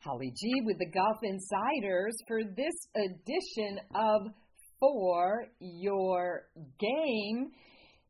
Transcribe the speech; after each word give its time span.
Holly 0.00 0.32
G 0.36 0.62
with 0.64 0.78
the 0.78 0.90
Golf 0.90 1.18
Insiders 1.24 2.14
for 2.28 2.44
this 2.44 2.74
edition 2.94 3.80
of 3.96 4.32
For 4.78 5.48
Your 5.58 6.42
Game. 6.78 7.50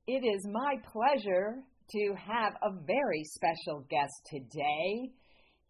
It 0.07 0.23
is 0.23 0.47
my 0.53 0.75
pleasure 0.93 1.65
to 1.91 2.15
have 2.15 2.53
a 2.63 2.73
very 2.87 3.25
special 3.25 3.87
guest 3.89 4.13
today. 4.31 5.13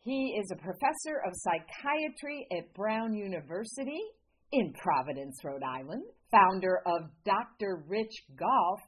He 0.01 0.37
is 0.41 0.51
a 0.51 0.57
professor 0.57 1.23
of 1.25 1.35
psychiatry 1.37 2.49
at 2.51 2.75
Brown 2.75 3.15
University 3.15 4.03
in 4.51 4.73
Providence, 4.73 5.39
Rhode 5.45 5.63
Island, 5.63 6.03
founder 6.33 6.81
of 6.85 7.03
Dr. 7.25 7.85
Rich 7.87 8.25
Golf, 8.37 8.81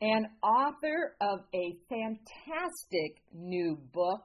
and 0.00 0.26
author 0.42 1.14
of 1.20 1.40
a 1.54 1.76
fantastic 1.90 3.22
new 3.34 3.76
book, 3.92 4.22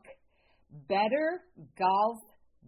Better 0.88 1.42
Golf, 1.78 2.20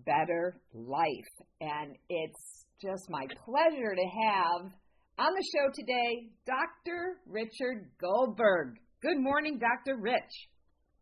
Better 0.06 0.56
Life. 0.74 1.34
And 1.60 1.96
it's 2.10 2.66
just 2.82 3.10
my 3.10 3.26
pleasure 3.46 3.96
to 3.96 4.08
have 4.24 4.72
on 5.20 5.34
the 5.36 5.46
show 5.54 5.70
today 5.74 6.30
Dr. 6.46 7.18
Richard 7.28 7.90
Goldberg. 8.00 8.78
Good 9.02 9.20
morning, 9.20 9.60
Dr. 9.60 9.98
Rich. 10.00 10.48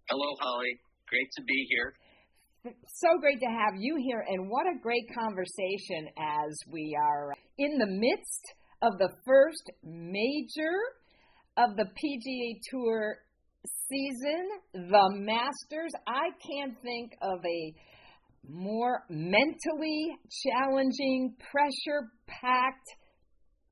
Hello, 0.09 0.35
Holly. 0.41 0.79
Great 1.07 1.29
to 1.37 1.43
be 1.43 1.67
here. 1.69 1.93
So 2.63 3.07
great 3.21 3.39
to 3.39 3.47
have 3.47 3.79
you 3.79 3.95
here, 4.03 4.25
and 4.27 4.49
what 4.49 4.65
a 4.67 4.79
great 4.81 5.05
conversation 5.17 6.09
as 6.17 6.57
we 6.69 6.95
are 6.99 7.33
in 7.57 7.77
the 7.77 7.87
midst 7.87 8.53
of 8.81 8.97
the 8.97 9.09
first 9.25 9.71
major 9.83 10.75
of 11.57 11.77
the 11.77 11.85
PGA 11.85 12.59
Tour 12.69 13.17
season, 13.87 14.49
the 14.73 15.09
Masters. 15.15 15.91
I 16.07 16.29
can't 16.45 16.75
think 16.81 17.13
of 17.21 17.39
a 17.45 17.73
more 18.47 19.03
mentally 19.09 20.17
challenging, 20.43 21.35
pressure 21.51 22.09
packed 22.27 22.89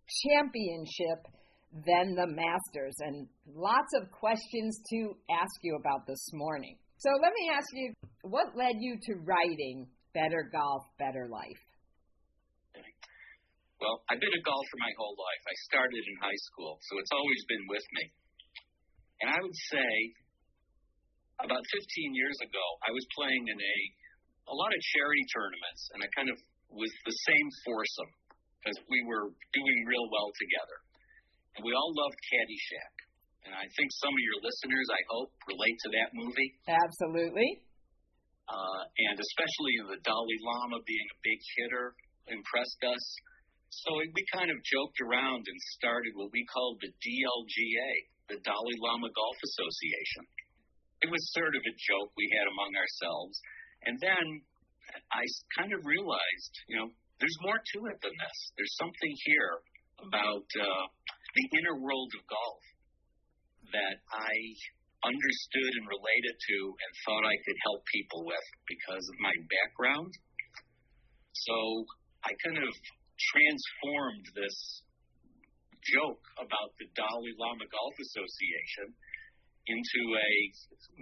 championship 0.07 1.27
than 1.85 2.15
the 2.15 2.27
Masters, 2.27 2.95
and 2.99 3.27
lots 3.53 3.91
of 4.01 4.09
questions 4.11 4.79
to 4.89 5.13
ask 5.29 5.55
you 5.61 5.77
about 5.79 6.07
this 6.07 6.31
morning. 6.33 6.77
So 6.97 7.09
let 7.21 7.33
me 7.33 7.51
ask 7.53 7.67
you 7.73 7.93
what 8.23 8.55
led 8.55 8.75
you 8.79 8.97
to 8.97 9.13
writing 9.21 9.87
Better 10.13 10.49
Golf, 10.49 10.83
Better 10.97 11.27
Life? 11.29 11.61
Well, 13.77 14.01
I've 14.09 14.17
been 14.17 14.33
a 14.33 14.41
golfer 14.41 14.77
my 14.81 14.89
whole 14.97 15.13
life. 15.13 15.43
I 15.45 15.55
started 15.69 16.01
in 16.01 16.15
high 16.17 16.41
school, 16.49 16.81
so 16.81 16.97
it's 16.97 17.13
always 17.13 17.41
been 17.45 17.65
with 17.69 17.85
me. 17.93 18.03
And 19.21 19.27
I 19.29 19.37
would 19.37 19.57
say 19.69 19.91
about 21.45 21.61
15 21.61 22.17
years 22.17 22.37
ago, 22.41 22.65
I 22.81 22.89
was 22.89 23.05
playing 23.13 23.45
in 23.45 23.59
a 23.61 23.77
a 24.47 24.55
lot 24.55 24.71
of 24.71 24.79
charity 24.95 25.25
tournaments, 25.31 25.81
and 25.93 25.99
I 26.03 26.07
kind 26.15 26.29
of 26.31 26.37
was 26.71 26.91
the 27.07 27.15
same 27.27 27.47
foursome 27.63 28.11
because 28.59 28.77
we 28.91 28.99
were 29.07 29.31
doing 29.55 29.77
real 29.87 30.07
well 30.11 30.31
together. 30.35 30.77
And 31.55 31.61
we 31.63 31.71
all 31.71 31.91
loved 31.95 32.19
Caddyshack. 32.27 32.95
And 33.47 33.55
I 33.55 33.63
think 33.79 33.87
some 34.03 34.11
of 34.11 34.21
your 34.21 34.39
listeners, 34.43 34.87
I 34.91 35.01
hope, 35.07 35.31
relate 35.47 35.77
to 35.87 35.89
that 35.95 36.09
movie. 36.11 36.51
Absolutely. 36.67 37.63
Uh, 38.47 38.81
and 39.11 39.15
especially 39.15 39.73
the 39.87 39.99
Dalai 40.03 40.37
Lama 40.43 40.83
being 40.83 41.07
a 41.11 41.17
big 41.23 41.39
hitter 41.55 41.95
impressed 42.27 42.83
us. 42.83 43.03
So 43.71 43.99
we 43.99 44.23
kind 44.31 44.51
of 44.51 44.59
joked 44.63 44.99
around 45.03 45.43
and 45.47 45.59
started 45.79 46.15
what 46.15 46.31
we 46.31 46.43
called 46.47 46.79
the 46.79 46.91
DLGA, 46.91 47.91
the 48.35 48.39
Dalai 48.43 48.75
Lama 48.83 49.11
Golf 49.11 49.37
Association. 49.43 50.23
It 51.03 51.09
was 51.11 51.19
sort 51.35 51.55
of 51.55 51.63
a 51.63 51.73
joke 51.75 52.11
we 52.15 52.27
had 52.35 52.47
among 52.51 52.71
ourselves. 52.75 53.35
And 53.85 53.99
then 53.99 54.25
I 55.11 55.23
kind 55.57 55.73
of 55.73 55.85
realized, 55.85 56.53
you 56.67 56.77
know, 56.77 56.89
there's 57.19 57.37
more 57.41 57.57
to 57.57 57.79
it 57.89 57.97
than 58.01 58.13
this. 58.13 58.37
There's 58.57 58.75
something 58.77 59.13
here 59.25 59.53
about 60.01 60.47
uh, 60.53 60.85
the 61.33 61.45
inner 61.57 61.77
world 61.81 62.13
of 62.13 62.21
golf 62.29 62.63
that 63.73 63.97
I 64.13 64.33
understood 65.05 65.71
and 65.81 65.87
related 65.89 66.35
to 66.35 66.57
and 66.73 66.91
thought 67.05 67.25
I 67.25 67.37
could 67.45 67.59
help 67.69 67.81
people 67.89 68.21
with 68.25 68.47
because 68.65 69.05
of 69.05 69.17
my 69.21 69.33
background. 69.49 70.11
So 71.33 71.57
I 72.25 72.33
kind 72.41 72.57
of 72.57 72.71
transformed 73.33 74.25
this 74.33 74.57
joke 75.93 76.23
about 76.41 76.73
the 76.81 76.89
Dalai 76.97 77.33
Lama 77.37 77.65
Golf 77.69 77.95
Association 77.97 78.93
into 79.67 80.01
a 80.15 80.31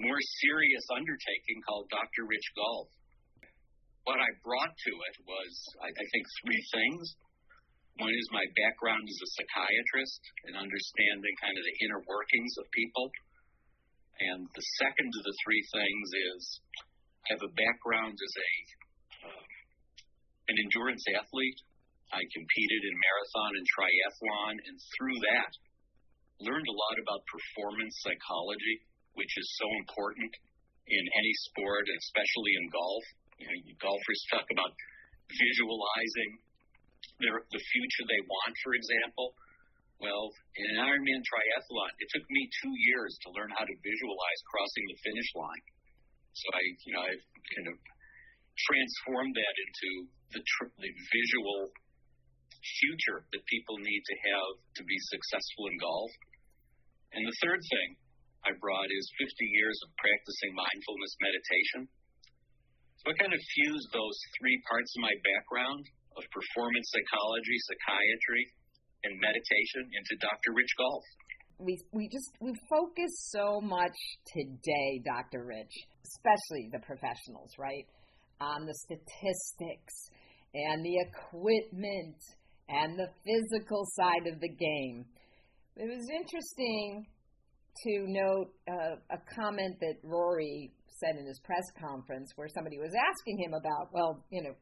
more 0.01 0.21
serious 0.41 0.85
undertaking 0.89 1.59
called 1.65 1.89
Dr. 1.93 2.25
Rich 2.25 2.49
Golf. 2.57 2.89
What 4.05 4.21
I 4.21 4.29
brought 4.41 4.73
to 4.73 4.93
it 4.93 5.15
was, 5.25 5.51
I, 5.81 5.89
I 5.89 6.05
think, 6.13 6.25
three 6.41 6.63
things. 6.73 7.05
One 7.97 8.13
is 8.13 8.27
my 8.35 8.45
background 8.59 9.07
as 9.07 9.19
a 9.23 9.29
psychiatrist 9.39 10.21
and 10.49 10.53
understanding 10.59 11.33
kind 11.41 11.55
of 11.55 11.63
the 11.63 11.77
inner 11.87 12.01
workings 12.05 12.53
of 12.59 12.65
people. 12.75 13.07
And 14.19 14.45
the 14.51 14.65
second 14.83 15.09
of 15.09 15.23
the 15.23 15.37
three 15.43 15.63
things 15.73 16.07
is 16.35 16.41
I 17.25 17.39
have 17.39 17.43
a 17.43 17.55
background 17.55 18.15
as 18.19 18.33
a 18.35 18.51
uh, 19.25 19.45
an 20.47 20.55
endurance 20.61 21.03
athlete. 21.09 21.59
I 22.13 22.21
competed 22.21 22.81
in 22.85 22.95
marathon 23.01 23.51
and 23.57 23.65
triathlon, 23.65 24.55
and 24.61 24.77
through 24.93 25.19
that, 25.25 25.51
learned 26.43 26.67
a 26.67 26.75
lot 26.75 26.97
about 26.99 27.21
performance 27.27 27.95
psychology, 28.03 28.75
which 29.15 29.31
is 29.37 29.47
so 29.55 29.67
important 29.79 30.31
in 30.87 31.03
any 31.03 31.33
sport, 31.51 31.85
especially 31.87 32.53
in 32.59 32.63
golf. 32.69 33.05
You 33.39 33.47
know, 33.47 33.57
golfers 33.79 34.21
talk 34.31 34.47
about 34.51 34.71
visualizing 35.31 36.31
their, 37.19 37.43
the 37.51 37.63
future 37.63 38.05
they 38.07 38.23
want, 38.27 38.53
for 38.63 38.73
example. 38.75 39.35
Well, 39.99 40.27
in 40.59 40.75
an 40.75 40.77
Ironman 40.83 41.23
triathlon, 41.23 41.91
it 42.03 42.07
took 42.11 42.27
me 42.27 42.41
two 42.59 42.75
years 42.91 43.15
to 43.23 43.27
learn 43.31 43.47
how 43.55 43.63
to 43.63 43.75
visualize 43.79 44.39
crossing 44.51 44.85
the 44.91 44.97
finish 45.07 45.29
line. 45.39 45.65
So 46.35 46.45
I, 46.51 46.63
you 46.83 46.91
know, 46.91 47.03
I've 47.07 47.25
kind 47.55 47.67
of 47.71 47.75
transformed 48.59 49.35
that 49.39 49.55
into 49.55 49.89
the, 50.35 50.41
tr- 50.43 50.75
the 50.83 50.91
visual 50.91 51.71
future 52.81 53.25
that 53.29 53.43
people 53.45 53.77
need 53.77 54.03
to 54.03 54.15
have 54.33 54.51
to 54.81 54.83
be 54.83 54.97
successful 55.11 55.69
in 55.69 55.75
golf. 55.77 56.11
And 57.13 57.23
the 57.23 57.37
third 57.41 57.61
thing 57.61 57.89
I 58.45 58.53
brought 58.61 58.89
is 58.89 59.05
50 59.21 59.31
years 59.41 59.77
of 59.85 59.89
practicing 59.97 60.53
mindfulness 60.53 61.13
meditation. 61.21 61.81
So 63.01 63.13
I 63.13 63.13
kind 63.21 63.33
of 63.33 63.41
fused 63.41 63.89
those 63.93 64.17
three 64.41 64.57
parts 64.65 64.91
of 64.97 65.05
my 65.05 65.15
background 65.21 65.85
of 66.17 66.23
performance 66.33 66.87
psychology, 66.89 67.57
psychiatry, 67.69 68.43
and 69.05 69.13
meditation 69.21 69.85
into 69.93 70.13
Dr. 70.21 70.57
Rich 70.57 70.73
Golf. 70.77 71.05
We, 71.57 71.79
we 71.93 72.09
just 72.09 72.35
we 72.41 72.51
focus 72.67 73.13
so 73.31 73.61
much 73.61 73.95
today, 74.27 74.99
Dr. 75.05 75.45
Rich, 75.45 75.71
especially 76.03 76.67
the 76.73 76.83
professionals, 76.83 77.53
right? 77.57 77.87
On 78.41 78.65
the 78.65 78.75
statistics 78.75 79.93
and 80.55 80.85
the 80.85 80.95
equipment 81.11 82.15
and 82.69 82.97
the 82.97 83.09
physical 83.23 83.85
side 83.93 84.27
of 84.31 84.39
the 84.39 84.49
game. 84.49 85.05
It 85.75 85.89
was 85.89 86.07
interesting 86.09 87.05
to 87.83 88.05
note 88.07 88.47
uh, 88.69 88.95
a 89.11 89.19
comment 89.35 89.75
that 89.81 89.95
Rory 90.03 90.71
said 90.87 91.19
in 91.19 91.27
his 91.27 91.39
press 91.43 91.65
conference 91.77 92.31
where 92.35 92.47
somebody 92.47 92.79
was 92.79 92.93
asking 92.95 93.37
him 93.43 93.53
about, 93.53 93.91
well, 93.91 94.23
you 94.31 94.41
know, 94.41 94.55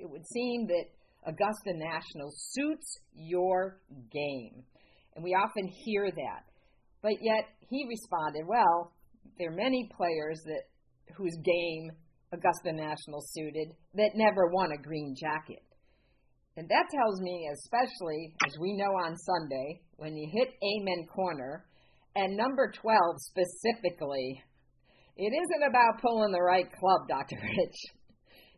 it 0.00 0.08
would 0.08 0.26
seem 0.26 0.66
that 0.68 0.86
Augusta 1.26 1.72
National 1.74 2.32
suits 2.32 2.98
your 3.14 3.80
game. 4.10 4.64
And 5.14 5.22
we 5.22 5.34
often 5.34 5.68
hear 5.84 6.10
that. 6.10 6.44
But 7.02 7.20
yet 7.20 7.44
he 7.68 7.86
responded, 7.88 8.44
well, 8.46 8.92
there 9.38 9.50
are 9.50 9.56
many 9.56 9.88
players 9.96 10.40
that 10.46 10.62
whose 11.16 11.36
game 11.44 11.90
Augusta 12.32 12.72
National 12.72 13.20
suited 13.20 13.68
that 13.94 14.10
never 14.14 14.48
won 14.52 14.72
a 14.72 14.82
green 14.82 15.14
jacket. 15.18 15.62
And 16.56 16.68
that 16.68 16.86
tells 16.90 17.20
me, 17.20 17.48
especially 17.52 18.34
as 18.46 18.54
we 18.58 18.76
know 18.76 18.92
on 19.04 19.16
Sunday, 19.16 19.80
when 19.96 20.16
you 20.16 20.28
hit 20.32 20.48
Amen 20.48 21.06
Corner, 21.14 21.66
and 22.14 22.36
number 22.36 22.72
12 22.72 22.96
specifically, 23.18 24.42
it 25.16 25.32
isn't 25.32 25.68
about 25.68 26.00
pulling 26.00 26.32
the 26.32 26.42
right 26.42 26.66
club, 26.80 27.08
Dr. 27.08 27.36
Rich. 27.42 27.76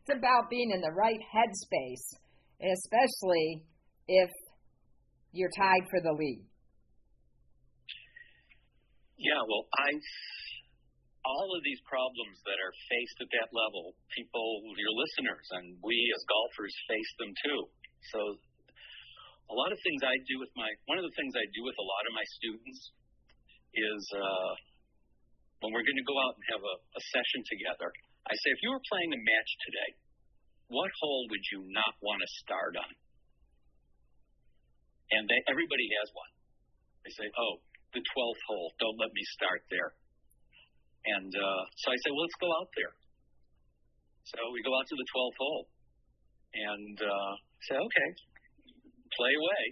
It's 0.00 0.16
about 0.16 0.48
being 0.48 0.70
in 0.72 0.80
the 0.80 0.92
right 0.92 1.18
headspace, 1.18 2.18
especially 2.62 3.64
if 4.06 4.30
you're 5.32 5.50
tied 5.58 5.86
for 5.90 6.00
the 6.00 6.12
lead. 6.12 6.46
Yeah, 9.18 9.42
well, 9.48 9.66
I 9.74 9.90
all 11.28 11.52
of 11.52 11.60
these 11.60 11.76
problems 11.84 12.40
that 12.48 12.56
are 12.56 12.72
faced 12.88 13.18
at 13.20 13.28
that 13.36 13.52
level, 13.52 13.92
people, 14.16 14.64
your 14.80 14.94
listeners, 14.96 15.46
and 15.60 15.76
we 15.84 15.96
as 16.16 16.24
golfers 16.24 16.72
face 16.88 17.12
them 17.20 17.32
too. 17.44 17.60
So 18.16 18.20
a 19.52 19.56
lot 19.56 19.68
of 19.68 19.78
things 19.84 20.00
I 20.00 20.16
do 20.24 20.40
with 20.40 20.52
my 20.56 20.68
one 20.88 20.96
of 20.96 21.04
the 21.04 21.12
things 21.20 21.36
I 21.36 21.44
do 21.52 21.60
with 21.68 21.76
a 21.76 21.84
lot 21.84 22.02
of 22.08 22.12
my 22.16 22.26
students 22.40 22.80
is 23.76 24.02
uh, 24.16 24.52
when 25.60 25.76
we're 25.76 25.84
going 25.84 26.00
to 26.00 26.08
go 26.08 26.16
out 26.16 26.32
and 26.40 26.44
have 26.56 26.64
a, 26.64 26.76
a 26.80 27.02
session 27.12 27.44
together. 27.44 27.92
I 28.24 28.32
say, 28.32 28.48
if 28.56 28.60
you 28.64 28.72
were 28.72 28.84
playing 28.88 29.12
a 29.12 29.20
match 29.20 29.50
today 29.68 29.90
what 30.68 30.92
hole 31.00 31.26
would 31.32 31.44
you 31.52 31.64
not 31.72 31.96
want 32.04 32.20
to 32.20 32.28
start 32.44 32.76
on? 32.76 32.92
And 35.16 35.24
they, 35.24 35.40
everybody 35.48 35.88
has 36.00 36.12
one. 36.12 36.32
They 37.04 37.12
say, 37.16 37.28
oh, 37.32 37.64
the 37.96 38.04
12th 38.04 38.42
hole, 38.52 38.68
don't 38.76 39.00
let 39.00 39.12
me 39.16 39.24
start 39.32 39.64
there. 39.72 39.96
And 41.08 41.32
uh, 41.32 41.62
so 41.80 41.86
I 41.92 41.96
say, 42.04 42.10
well, 42.12 42.24
let's 42.28 42.40
go 42.40 42.50
out 42.52 42.70
there. 42.76 42.94
So 44.28 44.38
we 44.52 44.60
go 44.60 44.76
out 44.76 44.84
to 44.84 44.96
the 44.96 45.08
12th 45.08 45.38
hole 45.40 45.64
and 46.52 46.96
uh, 47.00 47.32
say, 47.64 47.76
okay, 47.80 48.08
play 49.16 49.32
away. 49.32 49.64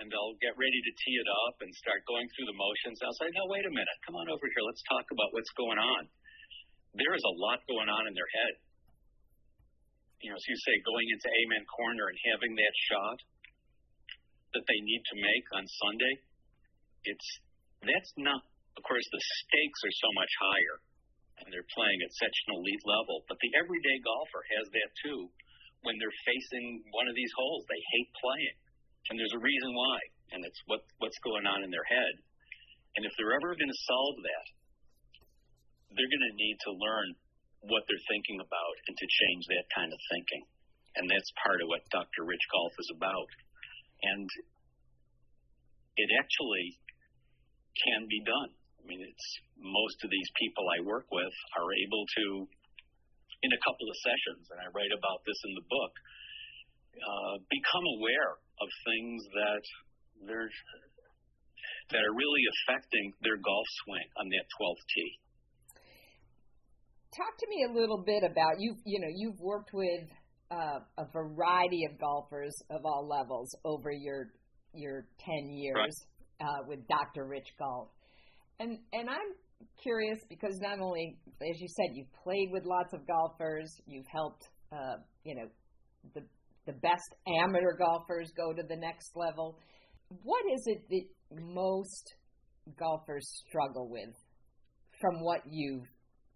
And 0.00 0.08
they'll 0.08 0.36
get 0.40 0.56
ready 0.56 0.80
to 0.80 0.92
tee 0.96 1.16
it 1.20 1.28
up 1.48 1.60
and 1.60 1.68
start 1.76 2.00
going 2.08 2.24
through 2.32 2.48
the 2.48 2.56
motions. 2.56 2.96
I'll 3.04 3.16
say, 3.20 3.28
no, 3.36 3.44
wait 3.52 3.68
a 3.68 3.72
minute. 3.72 3.98
Come 4.08 4.16
on 4.16 4.32
over 4.32 4.48
here. 4.48 4.64
Let's 4.64 4.80
talk 4.88 5.04
about 5.12 5.32
what's 5.36 5.52
going 5.56 5.76
on. 5.76 6.08
There 6.96 7.12
is 7.12 7.24
a 7.24 7.34
lot 7.36 7.60
going 7.68 7.88
on 7.88 8.08
in 8.08 8.16
their 8.16 8.28
head. 8.40 8.54
You 10.24 10.32
know, 10.32 10.36
as 10.40 10.44
you 10.48 10.56
say, 10.56 10.74
going 10.84 11.04
into 11.08 11.28
Amen 11.44 11.64
Corner 11.68 12.08
and 12.08 12.18
having 12.32 12.52
that 12.56 12.74
shot 12.88 13.18
that 14.56 14.64
they 14.68 14.80
need 14.84 15.02
to 15.04 15.16
make 15.20 15.46
on 15.56 15.64
Sunday, 15.68 16.14
it's 17.04 17.28
that's 17.80 18.12
not. 18.20 18.44
Of 18.80 18.88
course, 18.88 19.04
the 19.12 19.20
stakes 19.44 19.80
are 19.84 19.92
so 20.00 20.10
much 20.16 20.32
higher, 20.40 20.76
and 21.36 21.52
they're 21.52 21.68
playing 21.76 22.00
at 22.00 22.16
such 22.16 22.32
an 22.48 22.56
elite 22.56 22.80
level. 22.88 23.28
But 23.28 23.36
the 23.44 23.52
everyday 23.60 24.00
golfer 24.00 24.40
has 24.56 24.72
that 24.72 24.90
too. 25.04 25.28
When 25.84 26.00
they're 26.00 26.24
facing 26.24 26.80
one 26.96 27.04
of 27.04 27.12
these 27.12 27.28
holes, 27.36 27.68
they 27.68 27.76
hate 27.76 28.08
playing, 28.16 28.56
and 29.12 29.20
there's 29.20 29.36
a 29.36 29.44
reason 29.44 29.76
why, 29.76 29.98
and 30.32 30.40
it's 30.48 30.56
what 30.64 30.80
what's 30.96 31.20
going 31.20 31.44
on 31.44 31.60
in 31.60 31.68
their 31.68 31.84
head. 31.84 32.24
And 32.96 33.04
if 33.04 33.12
they're 33.20 33.36
ever 33.36 33.52
going 33.52 33.68
to 33.68 33.84
solve 33.84 34.16
that, 34.24 34.46
they're 35.92 36.08
going 36.08 36.28
to 36.32 36.40
need 36.40 36.56
to 36.64 36.72
learn 36.72 37.08
what 37.68 37.84
they're 37.84 38.08
thinking 38.08 38.40
about 38.40 38.74
and 38.88 38.96
to 38.96 39.06
change 39.06 39.44
that 39.52 39.68
kind 39.76 39.92
of 39.92 40.00
thinking. 40.08 40.44
And 40.96 41.04
that's 41.04 41.28
part 41.44 41.60
of 41.60 41.68
what 41.68 41.84
Dr. 41.92 42.24
Rich 42.24 42.48
Golf 42.48 42.72
is 42.80 42.90
about. 42.96 43.28
And 44.08 44.24
it 46.00 46.08
actually 46.16 46.80
can 47.84 48.08
be 48.08 48.24
done. 48.24 48.56
I 48.80 48.82
mean, 48.88 49.04
it's 49.04 49.28
most 49.60 50.00
of 50.02 50.08
these 50.08 50.30
people 50.40 50.64
I 50.72 50.80
work 50.82 51.06
with 51.12 51.34
are 51.60 51.70
able 51.84 52.04
to, 52.08 52.24
in 53.44 53.50
a 53.52 53.60
couple 53.60 53.86
of 53.86 53.96
sessions, 54.00 54.48
and 54.50 54.58
I 54.64 54.68
write 54.72 54.92
about 54.96 55.20
this 55.28 55.36
in 55.44 55.52
the 55.54 55.66
book, 55.68 55.92
uh, 56.96 57.34
become 57.52 57.86
aware 58.00 58.32
of 58.60 58.68
things 58.88 59.20
that 59.36 59.64
they're 60.26 60.50
that 61.90 62.02
are 62.06 62.14
really 62.14 62.44
affecting 62.54 63.12
their 63.22 63.36
golf 63.36 63.66
swing 63.82 64.06
on 64.16 64.28
that 64.30 64.46
12th 64.60 64.84
tee. 64.94 65.12
Talk 67.16 67.34
to 67.38 67.46
me 67.50 67.66
a 67.68 67.72
little 67.74 68.02
bit 68.06 68.22
about 68.22 68.60
you. 68.60 68.76
You 68.86 69.00
know, 69.00 69.10
you've 69.10 69.40
worked 69.40 69.70
with 69.74 70.06
uh, 70.50 70.80
a 70.98 71.04
variety 71.12 71.84
of 71.90 71.98
golfers 71.98 72.54
of 72.70 72.82
all 72.84 73.06
levels 73.08 73.54
over 73.64 73.90
your 73.90 74.30
your 74.72 75.06
10 75.18 75.50
years 75.50 75.74
right. 75.76 76.46
uh, 76.46 76.62
with 76.68 76.86
Dr. 76.86 77.26
Rich 77.26 77.48
Golf. 77.58 77.88
And 78.60 78.76
and 78.92 79.08
I'm 79.08 79.32
curious 79.82 80.20
because 80.28 80.60
not 80.60 80.80
only, 80.80 81.16
as 81.40 81.56
you 81.60 81.68
said, 81.68 81.96
you've 81.96 82.12
played 82.22 82.52
with 82.52 82.64
lots 82.68 82.92
of 82.92 83.00
golfers, 83.08 83.72
you've 83.88 84.08
helped, 84.12 84.44
uh, 84.70 85.00
you 85.24 85.34
know, 85.34 85.48
the 86.12 86.20
the 86.68 86.76
best 86.84 87.08
amateur 87.40 87.72
golfers 87.80 88.28
go 88.36 88.52
to 88.52 88.62
the 88.62 88.76
next 88.76 89.16
level. 89.16 89.56
What 90.22 90.44
is 90.52 90.62
it 90.66 90.84
that 90.92 91.06
most 91.40 92.04
golfers 92.76 93.24
struggle 93.48 93.88
with 93.88 94.12
from 95.00 95.24
what 95.24 95.40
you've 95.48 95.88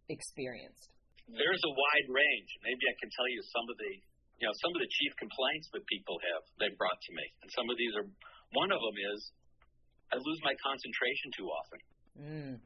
experienced? 0.09 0.88
There's 1.29 1.61
a 1.61 1.73
wide 1.77 2.09
range. 2.09 2.50
Maybe 2.65 2.85
I 2.88 2.97
can 3.00 3.12
tell 3.12 3.29
you 3.29 3.41
some 3.53 3.69
of 3.69 3.77
the, 3.77 3.93
you 4.41 4.44
know, 4.49 4.55
some 4.65 4.73
of 4.73 4.81
the 4.81 4.88
chief 4.88 5.12
complaints 5.20 5.69
that 5.77 5.85
people 5.93 6.17
have 6.32 6.43
they 6.56 6.73
brought 6.81 6.97
to 6.97 7.12
me, 7.12 7.27
and 7.44 7.49
some 7.53 7.69
of 7.69 7.77
these 7.77 7.93
are. 8.00 8.09
One 8.56 8.70
of 8.70 8.79
them 8.79 8.97
is, 9.12 9.20
I 10.15 10.17
lose 10.17 10.41
my 10.47 10.55
concentration 10.62 11.35
too 11.35 11.50
often. 11.50 11.81
Mm. 12.19 12.63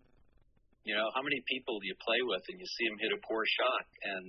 You 0.84 0.94
know, 0.96 1.08
how 1.12 1.22
many 1.24 1.40
people 1.48 1.80
do 1.80 1.86
you 1.88 1.98
play 2.00 2.20
with 2.24 2.44
and 2.48 2.56
you 2.60 2.68
see 2.68 2.86
them 2.88 2.98
hit 3.00 3.12
a 3.12 3.20
poor 3.24 3.44
shot 3.44 3.84
and 4.16 4.24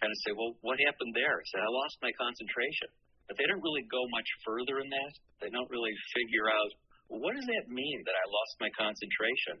kind 0.00 0.12
of 0.12 0.18
say, 0.24 0.32
well, 0.32 0.56
what 0.64 0.80
happened 0.80 1.12
there? 1.12 1.36
I 1.40 1.44
said, 1.52 1.60
I 1.60 1.70
lost 1.70 1.96
my 2.00 2.12
concentration. 2.16 2.88
But 3.28 3.36
they 3.36 3.44
don't 3.44 3.60
really 3.60 3.84
go 3.84 4.00
much 4.08 4.28
further 4.40 4.80
in 4.80 4.88
that. 4.88 5.12
They 5.44 5.52
don't 5.52 5.68
really 5.68 5.92
figure 6.16 6.48
out, 6.48 6.72
well, 7.12 7.20
what 7.20 7.36
does 7.36 7.44
that 7.44 7.68
mean 7.68 8.00
that 8.08 8.16
I 8.16 8.24
lost 8.24 8.54
my 8.56 8.72
concentration? 8.72 9.60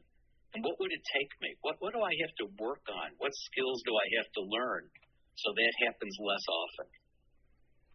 And 0.56 0.64
what 0.64 0.80
would 0.80 0.88
it 0.88 1.04
take 1.12 1.28
me? 1.44 1.52
What, 1.60 1.76
what 1.84 1.92
do 1.92 2.00
I 2.00 2.16
have 2.24 2.32
to 2.40 2.46
work 2.56 2.80
on? 2.88 3.12
What 3.20 3.36
skills 3.52 3.84
do 3.84 3.92
I 3.92 4.06
have 4.16 4.28
to 4.40 4.42
learn 4.48 4.88
so 5.36 5.52
that 5.52 5.72
happens 5.84 6.16
less 6.16 6.44
often? 6.48 6.88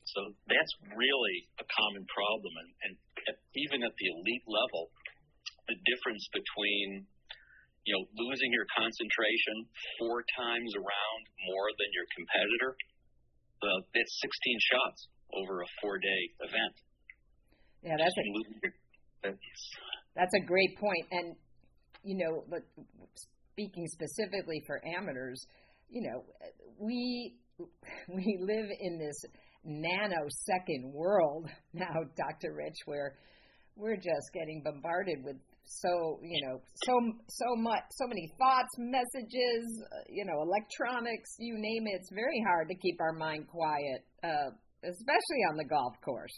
So 0.06 0.20
that's 0.46 0.74
really 0.94 1.50
a 1.58 1.66
common 1.66 2.06
problem. 2.06 2.54
And, 2.54 2.70
and 2.86 2.92
at, 3.34 3.38
even 3.58 3.82
at 3.82 3.96
the 3.98 4.08
elite 4.14 4.46
level, 4.46 4.94
the 5.68 5.78
difference 5.88 6.26
between 6.34 7.06
you 7.86 7.94
know 7.96 8.04
losing 8.16 8.52
your 8.52 8.68
concentration 8.76 9.68
four 10.00 10.24
times 10.40 10.72
around 10.76 11.22
more 11.48 11.70
than 11.76 11.90
your 11.92 12.08
competitor. 12.16 12.72
Uh, 13.64 13.80
that's 13.96 14.20
16 14.20 14.60
shots 14.60 15.08
over 15.32 15.62
a 15.64 15.70
four 15.82 15.98
day 15.98 16.22
event. 16.44 16.76
Yeah 17.84 17.96
that's 18.00 18.18
a 18.18 19.36
that's 20.16 20.34
a 20.36 20.44
great 20.46 20.78
point. 20.78 21.08
point 21.08 21.08
and 21.12 21.36
you 22.04 22.18
know 22.18 22.44
but 22.50 22.62
speaking 23.54 23.88
specifically 23.88 24.62
for 24.66 24.82
amateurs 24.86 25.46
you 25.90 26.02
know 26.02 26.24
we 26.80 27.36
we 28.10 28.38
live 28.42 28.66
in 28.80 28.98
this 28.98 29.24
nanosecond 29.66 30.92
world 30.92 31.48
now 31.74 32.04
dr 32.18 32.54
rich 32.54 32.78
where 32.86 33.16
we're 33.76 33.96
just 33.96 34.32
getting 34.34 34.62
bombarded 34.64 35.24
with 35.24 35.38
so 35.66 36.20
you 36.22 36.40
know 36.48 36.60
so 36.86 36.94
so 37.28 37.50
much 37.56 37.84
so 37.92 38.06
many 38.08 38.28
thoughts 38.40 38.74
messages 38.78 39.64
uh, 39.92 40.04
you 40.10 40.26
know 40.26 40.44
electronics 40.44 41.36
you 41.40 41.56
name 41.56 41.88
it. 41.88 42.04
It's 42.04 42.12
very 42.12 42.40
hard 42.48 42.68
to 42.70 42.76
keep 42.76 43.00
our 43.00 43.14
mind 43.14 43.48
quiet 43.48 44.04
uh, 44.24 44.52
especially 44.84 45.42
on 45.52 45.56
the 45.56 45.68
golf 45.68 45.96
course. 46.04 46.36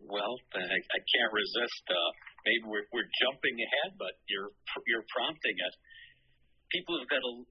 Well 0.00 0.34
i, 0.54 0.60
I 0.60 1.00
can't 1.00 1.32
resist 1.32 1.84
uh, 1.88 2.10
maybe 2.44 2.64
we're, 2.68 2.86
we're 2.92 3.10
jumping 3.24 3.56
ahead 3.56 3.96
but 3.96 4.12
you're 4.28 4.52
you're 4.86 5.08
prompting 5.08 5.56
it 5.56 5.74
people 6.68 7.00
have 7.00 7.08
got 7.08 7.24
to 7.24 7.48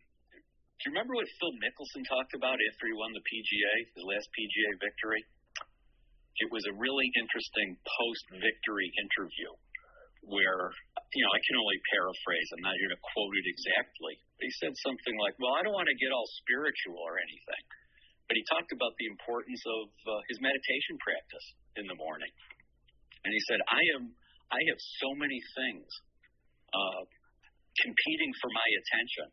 do 0.76 0.92
you 0.92 0.92
remember 0.92 1.16
what 1.16 1.26
Phil 1.40 1.56
Mickelson 1.64 2.04
talked 2.04 2.36
about 2.36 2.60
after 2.60 2.84
he 2.92 2.94
won 3.00 3.16
the 3.16 3.24
PGA, 3.24 3.74
his 3.96 4.04
last 4.04 4.28
PGA 4.36 4.76
victory? 4.84 5.24
It 6.44 6.52
was 6.52 6.68
a 6.68 6.76
really 6.76 7.08
interesting 7.16 7.80
post 7.80 8.44
victory 8.44 8.92
interview 9.00 9.56
where 10.28 10.74
you 11.14 11.22
know 11.24 11.32
I 11.32 11.42
can 11.46 11.56
only 11.58 11.80
paraphrase. 11.90 12.48
I'm 12.58 12.66
not 12.66 12.78
here 12.78 12.92
to 12.92 13.00
quote 13.02 13.34
it 13.38 13.48
exactly. 13.48 14.16
He 14.42 14.52
said 14.62 14.74
something 14.82 15.16
like, 15.22 15.38
"Well, 15.38 15.54
I 15.56 15.62
don't 15.64 15.76
want 15.76 15.90
to 15.90 15.98
get 15.98 16.12
all 16.12 16.28
spiritual 16.42 16.98
or 16.98 17.18
anything," 17.22 17.64
but 18.28 18.36
he 18.38 18.44
talked 18.50 18.74
about 18.74 18.94
the 18.98 19.08
importance 19.10 19.62
of 19.66 19.86
uh, 20.06 20.22
his 20.30 20.42
meditation 20.42 20.96
practice 21.02 21.46
in 21.78 21.86
the 21.86 21.98
morning, 21.98 22.32
and 23.24 23.32
he 23.32 23.42
said, 23.48 23.62
"I 23.70 23.82
am 23.98 24.14
I 24.50 24.60
have 24.70 24.82
so 25.02 25.14
many 25.16 25.40
things 25.56 25.88
uh, 26.74 27.02
competing 27.82 28.32
for 28.42 28.50
my 28.54 28.68
attention." 28.82 29.30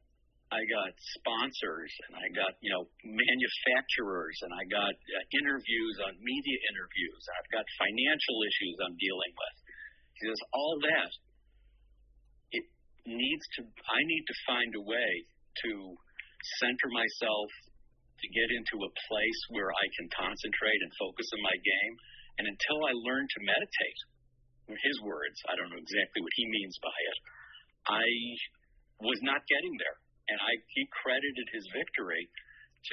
I 0.52 0.68
got 0.68 0.92
sponsors 1.16 1.92
and 2.04 2.12
I 2.12 2.28
got, 2.36 2.60
you 2.60 2.68
know, 2.68 2.84
manufacturers 3.00 4.36
and 4.44 4.52
I 4.52 4.68
got 4.68 4.92
uh, 4.92 5.24
interviews 5.40 5.96
on 6.04 6.12
media 6.20 6.58
interviews. 6.68 7.22
I've 7.40 7.50
got 7.56 7.64
financial 7.80 8.36
issues 8.44 8.76
I'm 8.84 8.96
dealing 9.00 9.32
with. 9.32 9.56
He 10.18 10.28
says, 10.28 10.40
all 10.52 10.76
that, 10.82 11.10
it 12.52 12.64
needs 13.06 13.44
to, 13.58 13.60
I 13.64 14.00
need 14.04 14.24
to 14.26 14.36
find 14.46 14.70
a 14.76 14.84
way 14.84 15.10
to 15.66 15.70
center 16.62 16.88
myself, 16.90 17.48
to 18.22 18.26
get 18.30 18.48
into 18.54 18.76
a 18.86 18.94
place 19.10 19.40
where 19.50 19.70
I 19.74 19.86
can 19.98 20.06
concentrate 20.14 20.80
and 20.86 20.92
focus 20.94 21.26
on 21.34 21.42
my 21.42 21.56
game. 21.58 21.94
And 22.38 22.46
until 22.46 22.78
I 22.86 22.94
learn 22.94 23.26
to 23.26 23.40
meditate, 23.42 24.00
in 24.70 24.78
his 24.78 24.98
words, 25.02 25.36
I 25.50 25.58
don't 25.58 25.74
know 25.74 25.82
exactly 25.82 26.22
what 26.22 26.34
he 26.38 26.46
means 26.46 26.76
by 26.78 26.94
it, 26.94 27.18
I 27.90 28.06
was 29.02 29.18
not 29.26 29.42
getting 29.50 29.74
there. 29.74 29.98
And 30.30 30.38
I, 30.38 30.52
he 30.78 30.86
credited 31.02 31.46
his 31.50 31.66
victory 31.74 32.30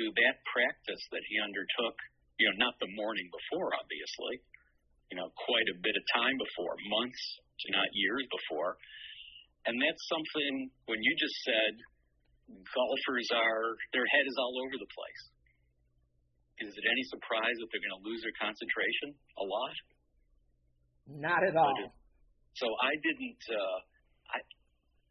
to 0.02 0.04
that 0.26 0.42
practice 0.50 1.04
that 1.14 1.22
he 1.30 1.38
undertook, 1.38 1.96
you 2.42 2.50
know, 2.50 2.58
not 2.66 2.74
the 2.82 2.90
morning 2.98 3.30
before, 3.30 3.70
obviously, 3.78 4.42
you 5.10 5.18
know, 5.18 5.30
quite 5.34 5.68
a 5.74 5.78
bit 5.82 5.96
of 5.98 6.04
time 6.14 6.38
before, 6.38 6.78
months 7.02 7.22
to 7.66 7.68
not 7.74 7.90
years 7.94 8.26
before. 8.30 8.78
And 9.66 9.76
that's 9.76 10.04
something 10.08 10.72
when 10.86 11.00
you 11.02 11.14
just 11.20 11.38
said 11.44 11.74
golfers 12.74 13.30
are, 13.34 13.78
their 13.94 14.08
head 14.16 14.26
is 14.26 14.38
all 14.40 14.56
over 14.66 14.76
the 14.78 14.90
place. 14.90 15.24
Is 16.66 16.72
it 16.76 16.86
any 16.86 17.04
surprise 17.08 17.56
that 17.60 17.68
they're 17.72 17.84
going 17.84 17.98
to 18.00 18.06
lose 18.06 18.22
their 18.26 18.36
concentration 18.36 19.16
a 19.40 19.46
lot? 19.46 19.76
Not 21.08 21.42
at 21.42 21.56
all. 21.56 21.94
So 22.60 22.68
I 22.84 22.94
didn't, 23.00 23.44
uh, 23.48 23.78
I, 24.36 24.38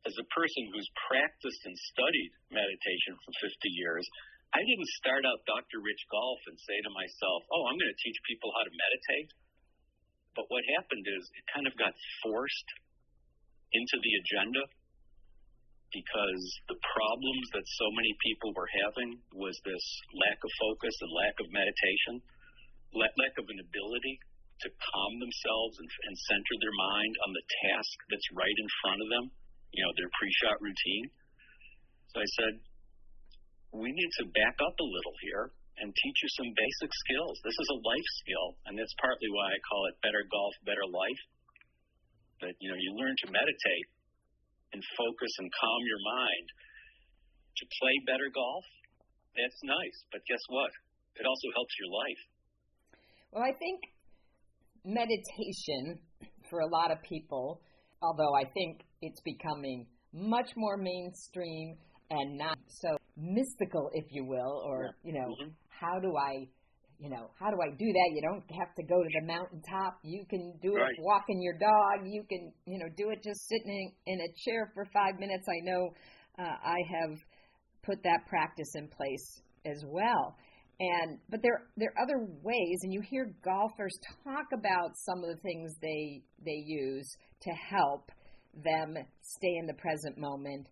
as 0.05 0.15
a 0.21 0.27
person 0.31 0.63
who's 0.71 0.89
practiced 1.09 1.63
and 1.65 1.75
studied 1.95 2.33
meditation 2.53 3.17
for 3.25 3.33
50 3.41 3.81
years, 3.81 4.05
I 4.53 4.61
didn't 4.65 4.89
start 5.01 5.25
out 5.29 5.41
Dr. 5.45 5.81
Rich 5.81 6.03
Golf 6.09 6.41
and 6.49 6.57
say 6.57 6.79
to 6.85 6.91
myself, 6.93 7.41
oh, 7.53 7.69
I'm 7.69 7.77
going 7.77 7.93
to 7.93 8.01
teach 8.01 8.19
people 8.29 8.49
how 8.57 8.65
to 8.65 8.73
meditate. 8.73 9.29
But 10.39 10.47
what 10.55 10.63
happened 10.79 11.03
is 11.03 11.27
it 11.35 11.45
kind 11.51 11.67
of 11.67 11.75
got 11.75 11.91
forced 12.23 12.69
into 13.75 13.99
the 13.99 14.15
agenda 14.23 14.63
because 15.91 16.43
the 16.71 16.79
problems 16.79 17.47
that 17.59 17.67
so 17.67 17.91
many 17.99 18.15
people 18.23 18.55
were 18.55 18.71
having 18.87 19.19
was 19.35 19.59
this 19.67 19.85
lack 20.15 20.39
of 20.39 20.53
focus 20.63 20.95
and 21.03 21.11
lack 21.11 21.35
of 21.43 21.51
meditation, 21.51 22.23
lack 22.95 23.35
of 23.35 23.51
an 23.51 23.59
ability 23.67 24.15
to 24.63 24.71
calm 24.71 25.13
themselves 25.19 25.75
and, 25.83 25.91
and 25.91 26.15
center 26.31 26.55
their 26.63 26.77
mind 26.87 27.15
on 27.27 27.35
the 27.35 27.47
task 27.67 27.97
that's 28.07 28.31
right 28.39 28.59
in 28.63 28.71
front 28.79 29.03
of 29.03 29.09
them, 29.11 29.27
you 29.75 29.83
know, 29.83 29.91
their 29.99 30.13
pre-shot 30.23 30.63
routine. 30.63 31.07
So 32.15 32.23
I 32.23 32.29
said, 32.39 32.55
we 33.75 33.91
need 33.91 34.13
to 34.23 34.31
back 34.39 34.55
up 34.63 34.77
a 34.79 34.87
little 34.87 35.17
here 35.19 35.51
and 35.81 35.95
teach 35.95 36.19
you 36.23 36.31
some 36.39 36.51
basic 36.55 36.91
skills. 37.07 37.35
This 37.43 37.59
is 37.59 37.69
a 37.71 37.79
life 37.83 38.11
skill, 38.23 38.47
and 38.67 38.75
that's 38.79 38.95
partly 38.99 39.31
why 39.31 39.55
I 39.55 39.59
call 39.67 39.83
it 39.91 39.95
better 40.03 40.23
golf, 40.27 40.55
better 40.67 40.87
life. 40.91 41.23
That 42.43 42.55
you 42.63 42.71
know, 42.71 42.79
you 42.79 42.95
learn 42.95 43.15
to 43.25 43.29
meditate 43.31 43.89
and 44.73 44.81
focus 44.95 45.33
and 45.39 45.49
calm 45.51 45.83
your 45.87 46.03
mind 46.03 46.47
to 47.59 47.65
play 47.83 47.95
better 48.07 48.31
golf. 48.31 48.67
That's 49.35 49.61
nice, 49.63 49.99
but 50.11 50.23
guess 50.27 50.43
what? 50.51 50.71
It 51.19 51.27
also 51.27 51.49
helps 51.55 51.75
your 51.79 51.91
life. 51.91 52.23
Well, 53.33 53.45
I 53.45 53.55
think 53.59 53.79
meditation 54.85 55.99
for 56.49 56.61
a 56.61 56.69
lot 56.69 56.91
of 56.91 57.03
people, 57.03 57.61
although 58.03 58.35
I 58.35 58.45
think 58.55 58.83
it's 59.03 59.21
becoming 59.21 59.87
much 60.13 60.51
more 60.57 60.77
mainstream 60.77 61.77
and 62.11 62.39
not 62.39 62.59
so 62.69 62.97
mystical, 63.17 63.91
if 63.93 64.07
you 64.11 64.25
will, 64.25 64.63
or 64.65 64.91
you 65.03 65.13
know, 65.13 65.29
mm-hmm. 65.29 65.51
How 65.81 65.99
do 66.01 66.17
I, 66.17 66.47
you 66.99 67.09
know, 67.09 67.31
how 67.39 67.51
do 67.51 67.57
I 67.63 67.71
do 67.71 67.87
that? 67.87 68.09
You 68.15 68.23
don't 68.23 68.45
have 68.59 68.75
to 68.75 68.83
go 68.83 69.03
to 69.03 69.11
the 69.21 69.27
mountaintop. 69.27 69.99
You 70.03 70.25
can 70.29 70.55
do 70.63 70.77
it 70.77 70.81
right. 70.81 70.95
walking 71.01 71.41
your 71.43 71.59
dog. 71.59 72.07
You 72.07 72.25
can, 72.29 72.53
you 72.67 72.79
know, 72.79 72.89
do 72.97 73.11
it 73.11 73.23
just 73.23 73.49
sitting 73.49 73.93
in 74.07 74.19
a 74.21 74.31
chair 74.45 74.71
for 74.75 74.85
five 74.93 75.19
minutes. 75.19 75.47
I 75.49 75.61
know 75.65 75.89
uh, 76.39 76.57
I 76.65 76.79
have 77.01 77.19
put 77.85 78.03
that 78.03 78.27
practice 78.29 78.73
in 78.75 78.89
place 78.89 79.43
as 79.65 79.83
well. 79.87 80.37
And 80.81 81.19
but 81.29 81.43
there 81.43 81.67
there 81.77 81.89
are 81.97 82.03
other 82.05 82.25
ways, 82.43 82.79
and 82.83 82.93
you 82.93 83.01
hear 83.01 83.35
golfers 83.45 83.99
talk 84.23 84.47
about 84.55 84.91
some 84.95 85.25
of 85.25 85.35
the 85.35 85.43
things 85.43 85.75
they 85.83 86.23
they 86.45 86.63
use 86.65 87.09
to 87.43 87.51
help 87.51 88.13
them 88.63 88.95
stay 89.23 89.57
in 89.59 89.67
the 89.67 89.75
present 89.75 90.17
moment 90.19 90.69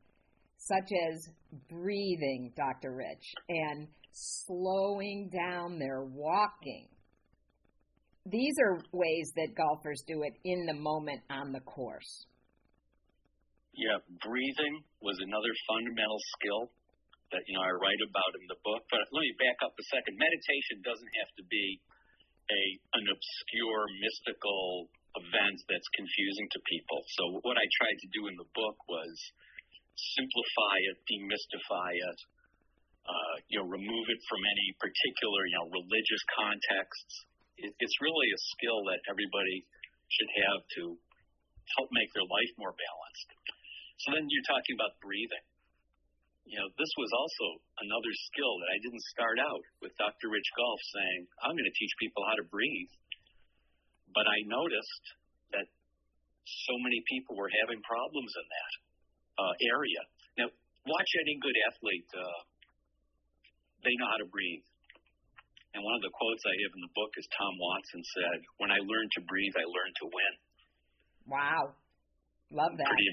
such 0.58 0.90
as 1.08 1.28
breathing, 1.68 2.52
Dr. 2.56 2.94
Rich, 2.94 3.34
and 3.48 3.88
slowing 4.12 5.30
down 5.30 5.78
their 5.78 6.02
walking. 6.02 6.88
These 8.26 8.56
are 8.58 8.82
ways 8.90 9.30
that 9.36 9.54
golfers 9.54 10.02
do 10.06 10.22
it 10.22 10.34
in 10.42 10.66
the 10.66 10.74
moment 10.74 11.22
on 11.30 11.52
the 11.52 11.60
course. 11.60 12.26
Yeah, 13.76 14.00
breathing 14.24 14.82
was 15.04 15.20
another 15.20 15.52
fundamental 15.68 16.18
skill 16.40 16.72
that 17.30 17.44
you 17.46 17.54
know 17.54 17.62
I 17.62 17.70
write 17.76 18.02
about 18.02 18.32
in 18.40 18.46
the 18.48 18.58
book. 18.64 18.82
But 18.88 19.04
let 19.12 19.22
me 19.22 19.34
back 19.38 19.60
up 19.62 19.76
a 19.76 19.84
second. 19.92 20.16
Meditation 20.16 20.82
doesn't 20.82 21.12
have 21.22 21.30
to 21.38 21.44
be 21.46 21.78
a 22.50 22.62
an 22.98 23.04
obscure 23.10 23.84
mystical 24.00 24.88
event 25.18 25.58
that's 25.68 25.90
confusing 25.96 26.48
to 26.56 26.58
people. 26.66 27.00
So 27.20 27.22
what 27.44 27.60
I 27.60 27.66
tried 27.78 27.98
to 28.00 28.08
do 28.16 28.28
in 28.32 28.36
the 28.40 28.48
book 28.54 28.76
was 28.88 29.12
simplify 29.96 30.76
it, 30.92 30.96
demystify 31.08 31.92
it, 31.96 32.20
uh, 33.06 33.34
you 33.48 33.56
know, 33.60 33.66
remove 33.66 34.06
it 34.12 34.20
from 34.28 34.42
any 34.44 34.68
particular, 34.76 35.40
you 35.48 35.56
know, 35.56 35.66
religious 35.72 36.22
contexts. 36.36 37.14
It, 37.56 37.72
it's 37.80 37.96
really 38.02 38.28
a 38.28 38.40
skill 38.56 38.84
that 38.92 39.00
everybody 39.08 39.64
should 40.12 40.30
have 40.44 40.60
to 40.78 40.82
help 41.78 41.88
make 41.90 42.10
their 42.12 42.26
life 42.28 42.52
more 42.60 42.74
balanced. 42.74 43.28
So 44.04 44.12
then 44.12 44.28
you're 44.28 44.48
talking 44.50 44.76
about 44.76 45.00
breathing. 45.00 45.46
You 46.46 46.62
know, 46.62 46.68
this 46.78 46.92
was 46.94 47.10
also 47.10 47.58
another 47.82 48.12
skill 48.30 48.54
that 48.62 48.70
I 48.70 48.78
didn't 48.78 49.02
start 49.10 49.42
out 49.42 49.64
with 49.82 49.90
Dr. 49.98 50.30
Rich 50.30 50.46
Golf 50.54 50.78
saying, 50.94 51.20
I'm 51.42 51.58
going 51.58 51.66
to 51.66 51.74
teach 51.74 51.90
people 51.98 52.22
how 52.22 52.38
to 52.38 52.46
breathe. 52.46 52.92
But 54.14 54.30
I 54.30 54.38
noticed 54.46 55.04
that 55.50 55.66
so 56.46 56.74
many 56.86 57.02
people 57.10 57.34
were 57.34 57.50
having 57.66 57.82
problems 57.82 58.30
in 58.30 58.46
that 58.46 58.72
uh, 59.38 59.54
area. 59.76 60.02
Now, 60.40 60.48
watch 60.88 61.10
any 61.20 61.36
good 61.40 61.56
athlete. 61.68 62.10
Uh, 62.12 62.40
they 63.84 63.94
know 64.00 64.08
how 64.10 64.20
to 64.20 64.28
breathe. 64.28 64.64
And 65.76 65.84
one 65.84 65.92
of 65.92 66.00
the 66.00 66.12
quotes 66.12 66.40
I 66.48 66.56
have 66.64 66.72
in 66.72 66.82
the 66.88 66.94
book 66.96 67.12
is 67.20 67.28
Tom 67.36 67.52
Watson 67.60 68.00
said, 68.16 68.38
"When 68.56 68.72
I 68.72 68.80
learned 68.80 69.12
to 69.20 69.22
breathe, 69.28 69.52
I 69.60 69.66
learned 69.68 69.96
to 70.00 70.06
win." 70.08 70.32
Wow, 71.28 71.62
love 72.48 72.72
that. 72.80 72.88
Pretty, 72.88 73.10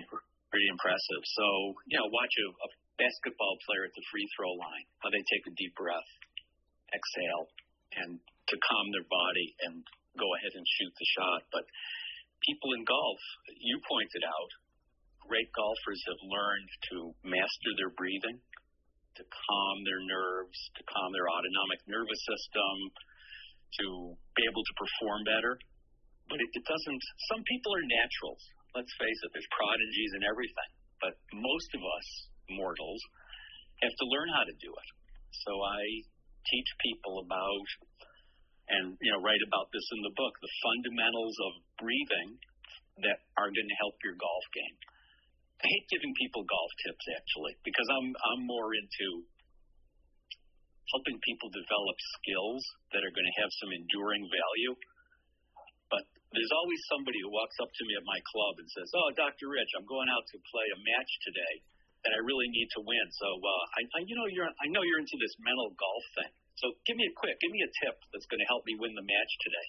pretty 0.48 0.70
impressive. 0.72 1.22
So, 1.36 1.46
you 1.92 2.00
know, 2.00 2.08
watch 2.08 2.32
a, 2.39 2.48
a 2.48 2.68
basketball 2.96 3.60
player 3.68 3.84
at 3.84 3.94
the 3.98 4.06
free 4.08 4.24
throw 4.38 4.53
line, 4.56 4.86
how 5.03 5.10
they 5.12 5.20
take 5.27 5.44
a 5.50 5.53
deep 5.60 5.75
breath, 5.75 6.10
exhale, 6.94 7.46
and 8.00 8.22
to 8.22 8.56
calm 8.56 8.86
their 8.96 9.08
body 9.12 9.48
and 9.68 9.84
go 10.15 10.27
ahead 10.39 10.53
and 10.56 10.65
shoot 10.77 10.94
the 10.94 11.10
shot. 11.20 11.42
But 11.51 11.65
people 12.46 12.72
in 12.77 12.86
golf, 12.86 13.20
you 13.60 13.75
pointed 13.84 14.24
out, 14.24 14.51
great 15.27 15.50
golfers 15.56 16.01
have 16.10 16.22
learned 16.27 16.70
to 16.92 16.96
master 17.24 17.72
their 17.80 17.94
breathing, 17.96 18.38
to 19.18 19.24
calm 19.24 19.77
their 19.86 20.01
nerves, 20.03 20.58
to 20.77 20.82
calm 20.89 21.10
their 21.13 21.30
autonomic 21.30 21.82
nervous 21.86 22.22
system, 22.25 22.75
to 23.80 23.86
be 24.38 24.44
able 24.46 24.63
to 24.63 24.75
perform 24.77 25.22
better. 25.25 25.58
But 26.30 26.39
it, 26.39 26.50
it 26.56 26.65
doesn't, 26.65 27.01
some 27.30 27.44
people 27.46 27.72
are 27.75 27.86
naturals. 27.86 28.42
Let's 28.74 28.94
face 28.98 29.20
it, 29.22 29.30
there's 29.34 29.51
prodigies 29.53 30.12
and 30.18 30.24
everything. 30.25 30.72
But 31.03 31.13
most 31.36 31.70
of 31.75 31.82
us, 31.84 32.08
mortals, 32.50 33.01
have 33.84 33.92
to 33.92 34.06
learn 34.08 34.30
how 34.34 34.46
to 34.48 34.56
do 34.58 34.72
it. 34.72 34.89
So 35.46 35.51
I 35.51 35.82
teach 36.48 36.70
people 36.80 37.22
about, 37.27 37.65
and 38.72 38.96
you 38.98 39.12
know, 39.12 39.20
write 39.20 39.44
about 39.46 39.68
this 39.75 39.84
in 39.94 40.01
the 40.01 40.15
book, 40.15 40.34
the 40.39 40.56
fundamentals 40.63 41.36
of 41.44 41.51
breathing 41.77 42.30
that 43.03 43.20
are 43.36 43.50
going 43.50 43.70
to 43.70 43.80
help 43.82 43.98
your 44.06 44.15
golf 44.15 44.46
game. 44.53 44.77
I 45.63 45.67
hate 45.72 45.88
giving 45.88 46.12
people 46.20 46.43
golf 46.43 46.72
tips 46.84 47.05
actually 47.15 47.55
because 47.63 47.88
I'm 47.88 48.12
I'm 48.12 48.43
more 48.43 48.75
into 48.75 49.24
helping 50.91 51.15
people 51.24 51.48
develop 51.55 51.98
skills 52.20 52.62
that 52.91 53.01
are 53.01 53.13
going 53.15 53.25
to 53.25 53.38
have 53.39 53.51
some 53.63 53.72
enduring 53.72 54.27
value. 54.27 54.75
But 55.88 56.03
there's 56.36 56.51
always 56.51 56.82
somebody 56.91 57.24
who 57.24 57.32
walks 57.32 57.55
up 57.63 57.72
to 57.72 57.84
me 57.88 57.96
at 57.96 58.03
my 58.03 58.20
club 58.27 58.60
and 58.60 58.67
says, 58.75 58.91
"Oh, 58.91 59.10
Dr. 59.15 59.48
Rich, 59.55 59.72
I'm 59.79 59.88
going 59.88 60.12
out 60.12 60.27
to 60.36 60.38
play 60.51 60.67
a 60.75 60.79
match 60.84 61.12
today 61.24 61.53
that 62.03 62.12
I 62.12 62.20
really 62.27 62.51
need 62.51 62.67
to 62.75 62.84
win. 62.84 63.08
So, 63.15 63.27
uh, 63.39 63.63
I, 63.79 63.82
I, 63.96 64.00
you 64.03 64.12
know, 64.20 64.27
you're, 64.27 64.51
I 64.60 64.67
know 64.67 64.84
you're 64.84 65.00
into 65.00 65.15
this 65.24 65.32
mental 65.39 65.72
golf 65.79 66.03
thing. 66.20 66.32
So, 66.60 66.75
give 66.84 67.00
me 67.00 67.08
a 67.08 67.15
quick, 67.15 67.39
give 67.39 67.48
me 67.55 67.63
a 67.63 67.72
tip 67.79 67.96
that's 68.12 68.27
going 68.27 68.43
to 68.43 68.50
help 68.51 68.67
me 68.67 68.75
win 68.75 68.91
the 68.91 69.08
match 69.08 69.32
today." 69.39 69.67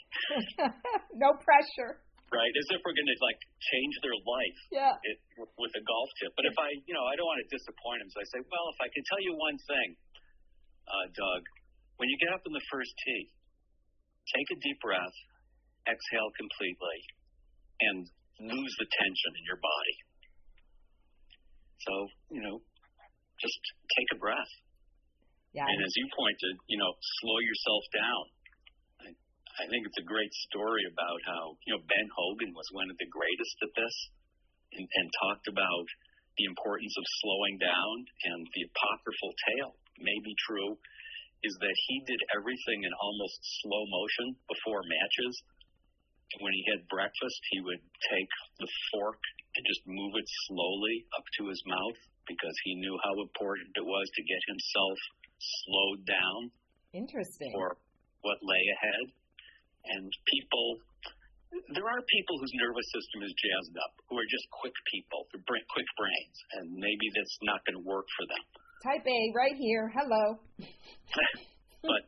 no 1.25 1.39
pressure 1.39 2.03
right? 2.33 2.52
As 2.54 2.66
if 2.73 2.81
we're 2.85 2.97
going 2.97 3.11
to 3.11 3.19
like 3.21 3.40
change 3.61 3.95
their 4.00 4.16
life 4.16 4.61
yeah. 4.73 4.95
it, 5.04 5.19
with 5.59 5.73
a 5.76 5.83
golf 5.85 6.11
tip. 6.21 6.33
But 6.38 6.49
if 6.49 6.57
I, 6.57 6.73
you 6.88 6.95
know, 6.95 7.04
I 7.04 7.14
don't 7.19 7.28
want 7.28 7.43
to 7.45 7.49
disappoint 7.50 8.00
them, 8.00 8.11
so 8.12 8.19
I 8.23 8.26
say, 8.33 8.40
well, 8.49 8.66
if 8.73 8.78
I 8.81 8.88
can 8.88 9.02
tell 9.04 9.21
you 9.21 9.33
one 9.37 9.59
thing, 9.61 9.88
uh, 10.88 11.07
Doug, 11.12 11.43
when 11.97 12.09
you 12.09 12.16
get 12.21 12.33
up 12.35 12.43
in 12.45 12.52
the 12.52 12.64
first 12.73 12.93
tee, 13.04 13.31
take 14.33 14.49
a 14.50 14.59
deep 14.61 14.78
breath, 14.81 15.16
exhale 15.85 16.31
completely, 16.37 16.99
and 17.85 18.09
lose 18.40 18.73
the 18.81 18.88
tension 18.88 19.33
in 19.37 19.45
your 19.47 19.61
body. 19.61 19.97
So, 21.85 21.93
you 22.33 22.43
know, 22.43 22.57
just 23.38 23.61
take 23.95 24.09
a 24.16 24.19
breath. 24.19 24.52
Yeah. 25.52 25.69
And 25.69 25.78
as 25.85 25.93
you 25.95 26.07
pointed, 26.11 26.54
you 26.66 26.78
know, 26.81 26.90
slow 27.23 27.38
yourself 27.38 27.85
down 27.95 28.25
I 29.55 29.71
think 29.71 29.87
it's 29.87 30.03
a 30.03 30.07
great 30.07 30.35
story 30.51 30.83
about 30.91 31.21
how 31.31 31.55
you 31.63 31.75
know 31.75 31.83
Ben 31.87 32.09
Hogan 32.11 32.51
was 32.55 32.67
one 32.75 32.91
of 32.91 32.99
the 32.99 33.07
greatest 33.07 33.57
at 33.63 33.73
this, 33.79 33.97
and, 34.75 34.87
and 34.87 35.07
talked 35.23 35.47
about 35.47 35.87
the 36.35 36.51
importance 36.51 36.95
of 36.99 37.07
slowing 37.23 37.63
down. 37.63 37.95
And 38.35 38.41
the 38.51 38.67
apocryphal 38.67 39.33
tale 39.47 39.73
may 40.03 40.19
be 40.27 40.35
true, 40.43 40.75
is 41.47 41.55
that 41.63 41.77
he 41.87 42.03
did 42.03 42.19
everything 42.35 42.83
in 42.83 42.93
almost 42.99 43.39
slow 43.63 43.85
motion 43.87 44.35
before 44.51 44.83
matches. 44.83 45.35
When 46.43 46.51
he 46.51 46.67
had 46.75 46.91
breakfast, 46.91 47.39
he 47.55 47.63
would 47.63 47.83
take 48.11 48.33
the 48.59 48.67
fork 48.91 49.23
and 49.55 49.63
just 49.71 49.87
move 49.87 50.19
it 50.19 50.27
slowly 50.51 51.07
up 51.15 51.23
to 51.39 51.47
his 51.47 51.63
mouth 51.63 52.01
because 52.27 52.57
he 52.67 52.75
knew 52.83 52.99
how 53.07 53.15
important 53.23 53.71
it 53.77 53.87
was 53.87 54.11
to 54.19 54.23
get 54.27 54.43
himself 54.51 54.99
slowed 55.39 56.03
down. 56.11 56.41
Interesting. 56.91 57.53
For 57.55 57.79
what 58.23 58.39
lay 58.43 58.65
ahead. 58.75 59.15
And 59.85 60.09
people, 60.09 60.67
there 61.76 61.85
are 61.85 62.00
people 62.09 62.35
whose 62.41 62.55
nervous 62.57 62.88
system 62.93 63.21
is 63.25 63.33
jazzed 63.37 63.76
up, 63.76 63.93
who 64.09 64.17
are 64.17 64.29
just 64.29 64.47
quick 64.50 64.75
people, 64.88 65.29
quick 65.29 65.88
brains, 66.00 66.37
and 66.61 66.73
maybe 66.73 67.07
that's 67.12 67.37
not 67.45 67.61
going 67.69 67.76
to 67.76 67.85
work 67.85 68.09
for 68.17 68.25
them. 68.29 68.45
Type 68.85 69.05
A, 69.05 69.21
right 69.37 69.57
here. 69.57 69.93
Hello. 69.93 70.41
but 71.88 72.03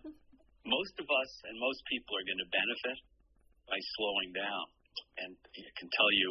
most 0.65 0.95
of 1.01 1.07
us 1.09 1.31
and 1.49 1.57
most 1.57 1.81
people 1.89 2.13
are 2.17 2.27
going 2.27 2.43
to 2.43 2.51
benefit 2.53 2.99
by 3.69 3.79
slowing 3.97 4.31
down. 4.33 4.67
And 5.21 5.33
I 5.37 5.73
can 5.77 5.89
tell 5.93 6.11
you, 6.13 6.31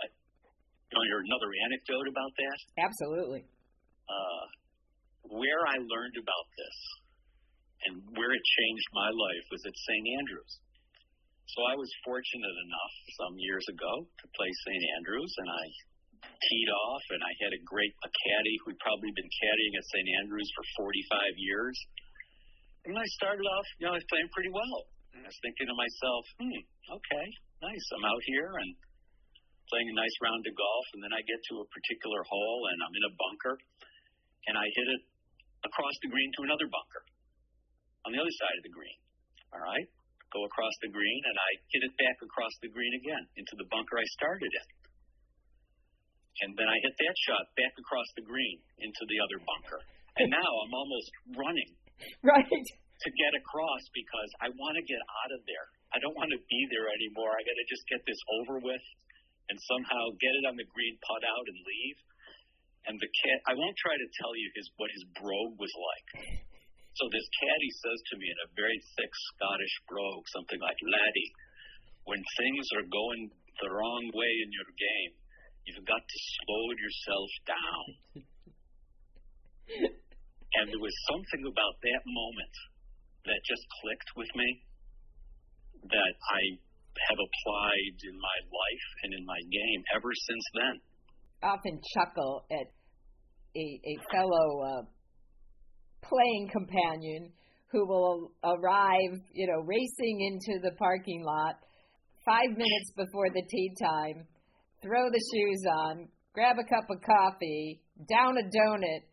uh, 0.00 0.08
you 0.08 0.94
know, 0.96 1.20
another 1.24 1.50
anecdote 1.68 2.08
about 2.08 2.32
that. 2.36 2.58
Absolutely. 2.80 3.42
Uh, 4.08 4.44
where 5.32 5.62
I 5.68 5.80
learned 5.80 6.16
about 6.16 6.46
this 6.56 6.76
and 7.88 8.02
where 8.14 8.32
it 8.32 8.44
changed 8.44 8.88
my 8.94 9.10
life 9.10 9.44
was 9.50 9.62
at 9.66 9.74
St. 9.74 10.06
Andrews. 10.18 10.52
So 11.50 11.58
I 11.68 11.74
was 11.76 11.90
fortunate 12.06 12.56
enough 12.64 12.94
some 13.18 13.34
years 13.36 13.66
ago 13.68 13.92
to 14.06 14.26
play 14.38 14.48
St. 14.48 14.84
Andrews, 14.96 15.32
and 15.36 15.48
I 15.50 15.64
teed 16.22 16.68
off, 16.70 17.04
and 17.12 17.20
I 17.20 17.32
had 17.42 17.52
a 17.52 17.60
great 17.66 17.92
a 18.06 18.10
caddy 18.10 18.56
who'd 18.62 18.78
probably 18.78 19.10
been 19.12 19.28
caddying 19.28 19.74
at 19.76 19.84
St. 19.90 20.08
Andrews 20.22 20.48
for 20.54 20.64
45 20.86 21.34
years. 21.36 21.76
And 22.86 22.98
I 22.98 23.06
started 23.18 23.46
off, 23.46 23.66
you 23.78 23.86
know, 23.86 23.94
I 23.94 23.98
was 23.98 24.08
playing 24.10 24.30
pretty 24.32 24.50
well. 24.54 24.86
And 25.12 25.22
I 25.22 25.28
was 25.28 25.40
thinking 25.44 25.68
to 25.68 25.76
myself, 25.76 26.22
hmm, 26.40 26.60
okay, 26.88 27.26
nice. 27.60 27.86
I'm 27.94 28.06
out 28.06 28.22
here 28.24 28.50
and 28.58 28.70
playing 29.68 29.92
a 29.92 29.96
nice 29.98 30.16
round 30.24 30.42
of 30.46 30.54
golf, 30.56 30.86
and 30.96 31.00
then 31.04 31.12
I 31.12 31.20
get 31.20 31.40
to 31.52 31.54
a 31.62 31.66
particular 31.68 32.22
hole, 32.26 32.60
and 32.72 32.78
I'm 32.80 32.94
in 32.96 33.04
a 33.06 33.14
bunker, 33.18 33.54
and 34.48 34.54
I 34.56 34.66
hit 34.72 34.88
it 34.88 35.02
across 35.68 35.94
the 36.00 36.10
green 36.10 36.30
to 36.38 36.48
another 36.48 36.66
bunker 36.66 37.02
on 38.06 38.12
the 38.12 38.20
other 38.20 38.34
side 38.34 38.56
of 38.58 38.64
the 38.66 38.74
green. 38.74 38.98
All 39.54 39.62
right? 39.62 39.88
Go 40.32 40.42
across 40.48 40.72
the 40.80 40.88
green, 40.88 41.22
and 41.28 41.36
I 41.36 41.50
hit 41.68 41.82
it 41.84 41.94
back 42.00 42.16
across 42.24 42.54
the 42.64 42.72
green 42.72 42.92
again 42.96 43.24
into 43.36 43.54
the 43.60 43.68
bunker 43.68 44.00
I 44.00 44.06
started 44.16 44.48
in. 44.48 44.68
And 46.40 46.56
then 46.56 46.64
I 46.64 46.80
hit 46.80 46.96
that 46.96 47.16
shot 47.28 47.44
back 47.60 47.76
across 47.76 48.08
the 48.16 48.24
green 48.24 48.56
into 48.80 49.04
the 49.12 49.20
other 49.20 49.36
bunker. 49.44 49.80
And 50.16 50.32
now 50.32 50.50
I'm 50.64 50.74
almost 50.74 51.10
running. 51.36 51.72
Right. 52.26 52.42
To 52.42 53.10
get 53.14 53.30
across 53.38 53.84
because 53.94 54.30
I 54.42 54.50
want 54.58 54.74
to 54.74 54.82
get 54.82 54.98
out 54.98 55.30
of 55.38 55.42
there. 55.46 55.66
I 55.94 56.02
don't 56.02 56.18
want 56.18 56.34
to 56.34 56.40
be 56.50 56.60
there 56.70 56.90
anymore. 56.90 57.30
I 57.30 57.46
got 57.46 57.54
to 57.54 57.66
just 57.70 57.86
get 57.86 58.02
this 58.02 58.18
over 58.42 58.58
with 58.58 58.82
and 59.50 59.58
somehow 59.70 60.10
get 60.18 60.34
it 60.34 60.44
on 60.50 60.58
the 60.58 60.66
green, 60.66 60.98
putt 60.98 61.22
out, 61.22 61.46
and 61.46 61.58
leave. 61.62 61.98
And 62.90 62.98
the 62.98 63.10
cat, 63.22 63.38
I 63.46 63.54
won't 63.54 63.78
try 63.78 63.94
to 63.94 64.08
tell 64.18 64.34
you 64.34 64.50
his 64.58 64.66
what 64.78 64.90
his 64.90 65.04
brogue 65.14 65.54
was 65.62 65.70
like. 65.70 66.06
So 66.96 67.08
this 67.08 67.28
caddy 67.40 67.70
says 67.80 68.00
to 68.12 68.14
me 68.20 68.26
in 68.28 68.38
a 68.44 68.52
very 68.52 68.78
thick 68.96 69.12
Scottish 69.32 69.76
brogue, 69.88 70.26
something 70.28 70.60
like, 70.60 70.76
"Laddie, 70.84 71.32
when 72.04 72.20
things 72.36 72.66
are 72.76 72.86
going 72.88 73.32
the 73.60 73.70
wrong 73.70 74.04
way 74.12 74.32
in 74.44 74.50
your 74.52 74.70
game, 74.76 75.12
You've 75.66 75.86
got 75.86 76.02
to 76.02 76.18
slow 76.42 76.64
yourself 76.74 77.30
down. 77.46 77.86
and 80.58 80.64
there 80.66 80.82
was 80.82 80.96
something 81.06 81.42
about 81.46 81.78
that 81.86 82.02
moment 82.02 82.54
that 83.30 83.38
just 83.46 83.62
clicked 83.78 84.10
with 84.18 84.30
me 84.34 84.48
that 85.86 86.14
I 86.18 86.40
have 86.98 87.18
applied 87.18 87.96
in 88.10 88.16
my 88.18 88.38
life 88.42 88.86
and 89.06 89.14
in 89.14 89.24
my 89.24 89.38
game 89.38 89.82
ever 89.94 90.10
since 90.10 90.46
then. 90.54 90.74
I 91.42 91.54
Often 91.54 91.80
chuckle 91.94 92.44
at 92.50 92.66
a, 93.54 93.66
a 93.86 93.94
fellow 94.10 94.48
uh, 94.66 94.82
playing 96.02 96.50
companion 96.52 97.32
who 97.70 97.86
will 97.86 98.32
arrive, 98.44 99.16
you 99.32 99.46
know, 99.46 99.64
racing 99.64 100.20
into 100.20 100.60
the 100.60 100.72
parking 100.76 101.24
lot 101.24 101.56
five 102.24 102.50
minutes 102.50 102.90
before 102.96 103.30
the 103.30 103.42
tee 103.48 103.72
time 103.80 104.26
throw 104.82 105.08
the 105.08 105.22
shoes 105.32 105.62
on, 105.86 106.08
grab 106.34 106.58
a 106.58 106.66
cup 106.66 106.84
of 106.90 106.98
coffee, 107.06 107.80
down 108.10 108.34
a 108.36 108.44
donut, 108.50 109.06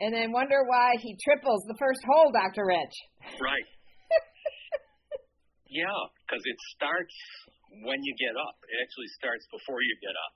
and 0.00 0.14
then 0.14 0.30
wonder 0.30 0.62
why 0.64 0.94
he 1.02 1.18
triples 1.26 1.66
the 1.66 1.76
first 1.78 2.00
hole, 2.06 2.30
Dr. 2.30 2.62
Rich. 2.62 2.96
Right. 3.42 3.68
yeah, 5.68 6.00
because 6.22 6.42
it 6.46 6.58
starts 6.78 7.16
when 7.82 7.98
you 8.06 8.14
get 8.16 8.38
up. 8.38 8.56
It 8.70 8.78
actually 8.80 9.10
starts 9.18 9.44
before 9.50 9.82
you 9.82 9.94
get 9.98 10.14
up. 10.14 10.34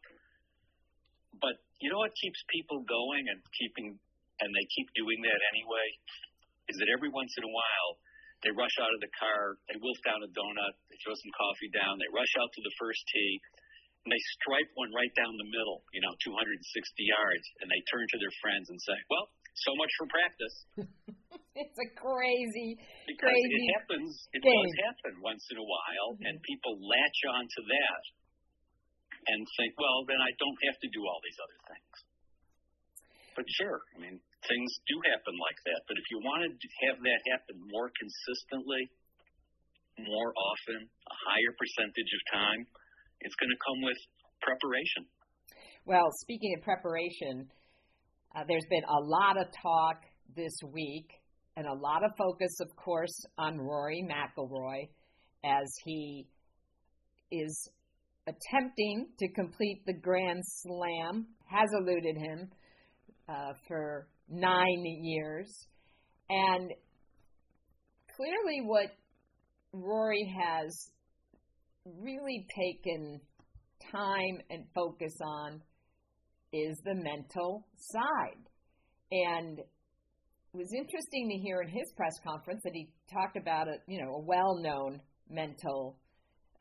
But 1.38 1.56
you 1.80 1.88
know 1.88 2.02
what 2.02 2.12
keeps 2.18 2.42
people 2.50 2.82
going 2.84 3.24
and 3.30 3.38
keeping 3.54 3.96
and 4.40 4.50
they 4.52 4.66
keep 4.72 4.88
doing 4.96 5.20
that 5.22 5.40
anyway 5.52 5.88
is 6.70 6.76
that 6.78 6.90
every 6.92 7.10
once 7.10 7.34
in 7.36 7.44
a 7.44 7.52
while 7.52 7.90
they 8.40 8.52
rush 8.56 8.72
out 8.80 8.92
of 8.92 9.00
the 9.04 9.12
car, 9.20 9.60
they 9.68 9.76
wolf 9.76 10.00
down 10.00 10.24
a 10.24 10.30
donut, 10.32 10.74
they 10.88 10.96
throw 11.04 11.12
some 11.12 11.34
coffee 11.36 11.68
down, 11.76 12.00
they 12.00 12.08
rush 12.08 12.32
out 12.40 12.48
to 12.48 12.62
the 12.64 12.72
first 12.80 13.04
tee, 13.12 13.36
and 14.04 14.08
they 14.08 14.22
stripe 14.40 14.70
one 14.80 14.88
right 14.96 15.12
down 15.12 15.36
the 15.36 15.50
middle, 15.52 15.84
you 15.92 16.00
know, 16.00 16.12
260 16.24 16.56
yards, 17.04 17.46
and 17.60 17.68
they 17.68 17.80
turn 17.92 18.08
to 18.08 18.16
their 18.16 18.32
friends 18.40 18.72
and 18.72 18.80
say, 18.80 18.96
"Well, 19.12 19.28
so 19.60 19.76
much 19.76 19.92
for 20.00 20.06
practice." 20.08 20.56
it's 21.60 21.76
a 21.84 21.88
crazy, 22.00 22.80
because 23.04 23.28
crazy 23.28 23.60
it 23.60 23.64
happens. 23.76 24.12
It 24.32 24.40
does 24.40 24.72
happen 24.88 25.20
once 25.20 25.44
in 25.52 25.60
a 25.60 25.66
while, 25.66 26.16
mm-hmm. 26.16 26.32
and 26.32 26.48
people 26.48 26.80
latch 26.80 27.20
on 27.28 27.44
to 27.44 27.60
that 27.60 28.02
and 29.36 29.44
think, 29.60 29.76
"Well, 29.76 30.08
then 30.08 30.20
I 30.24 30.32
don't 30.40 30.60
have 30.64 30.80
to 30.80 30.88
do 30.88 31.04
all 31.04 31.20
these 31.20 31.36
other 31.44 31.60
things." 31.68 31.96
But 33.36 33.44
sure, 33.52 33.84
I 33.92 34.00
mean, 34.00 34.16
things 34.48 34.70
do 34.88 34.96
happen 35.10 35.36
like 35.36 35.60
that. 35.68 35.80
But 35.88 35.96
if 36.00 36.06
you 36.08 36.18
want 36.24 36.48
to 36.48 36.68
have 36.88 36.98
that 37.00 37.20
happen 37.32 37.56
more 37.68 37.90
consistently, 37.96 38.88
more 40.00 40.32
often, 40.32 40.88
a 40.88 41.16
higher 41.28 41.52
percentage 41.58 42.12
of 42.14 42.22
time 42.32 42.62
it's 43.20 43.34
going 43.36 43.50
to 43.50 43.60
come 43.60 43.80
with 43.84 44.00
preparation. 44.40 45.04
Well, 45.84 46.08
speaking 46.20 46.54
of 46.56 46.64
preparation, 46.64 47.48
uh, 48.34 48.44
there's 48.48 48.66
been 48.70 48.84
a 48.84 49.00
lot 49.04 49.36
of 49.36 49.46
talk 49.62 50.02
this 50.36 50.52
week 50.72 51.10
and 51.56 51.66
a 51.66 51.74
lot 51.74 52.04
of 52.04 52.12
focus, 52.16 52.50
of 52.60 52.74
course, 52.76 53.14
on 53.38 53.58
Rory 53.58 54.06
McIlroy 54.08 54.88
as 55.44 55.68
he 55.84 56.26
is 57.30 57.70
attempting 58.26 59.08
to 59.18 59.28
complete 59.32 59.82
the 59.86 59.94
Grand 59.94 60.42
Slam, 60.44 61.26
has 61.46 61.68
eluded 61.72 62.16
him 62.16 62.50
uh, 63.28 63.52
for 63.66 64.06
nine 64.30 64.84
years. 65.02 65.66
And 66.28 66.70
clearly, 68.16 68.60
what 68.64 68.90
Rory 69.72 70.32
has 70.42 70.90
really 71.84 72.46
taken 72.56 73.20
time 73.92 74.38
and 74.50 74.64
focus 74.74 75.14
on 75.24 75.60
is 76.52 76.76
the 76.84 76.94
mental 76.94 77.66
side. 77.76 78.48
And 79.12 79.58
it 79.58 80.56
was 80.56 80.72
interesting 80.76 81.28
to 81.30 81.36
hear 81.38 81.62
in 81.62 81.68
his 81.68 81.92
press 81.96 82.14
conference 82.24 82.60
that 82.64 82.74
he 82.74 82.90
talked 83.12 83.36
about 83.36 83.68
a 83.68 83.76
you 83.86 84.00
know 84.04 84.14
a 84.14 84.20
well-known 84.20 85.00
mental 85.28 85.96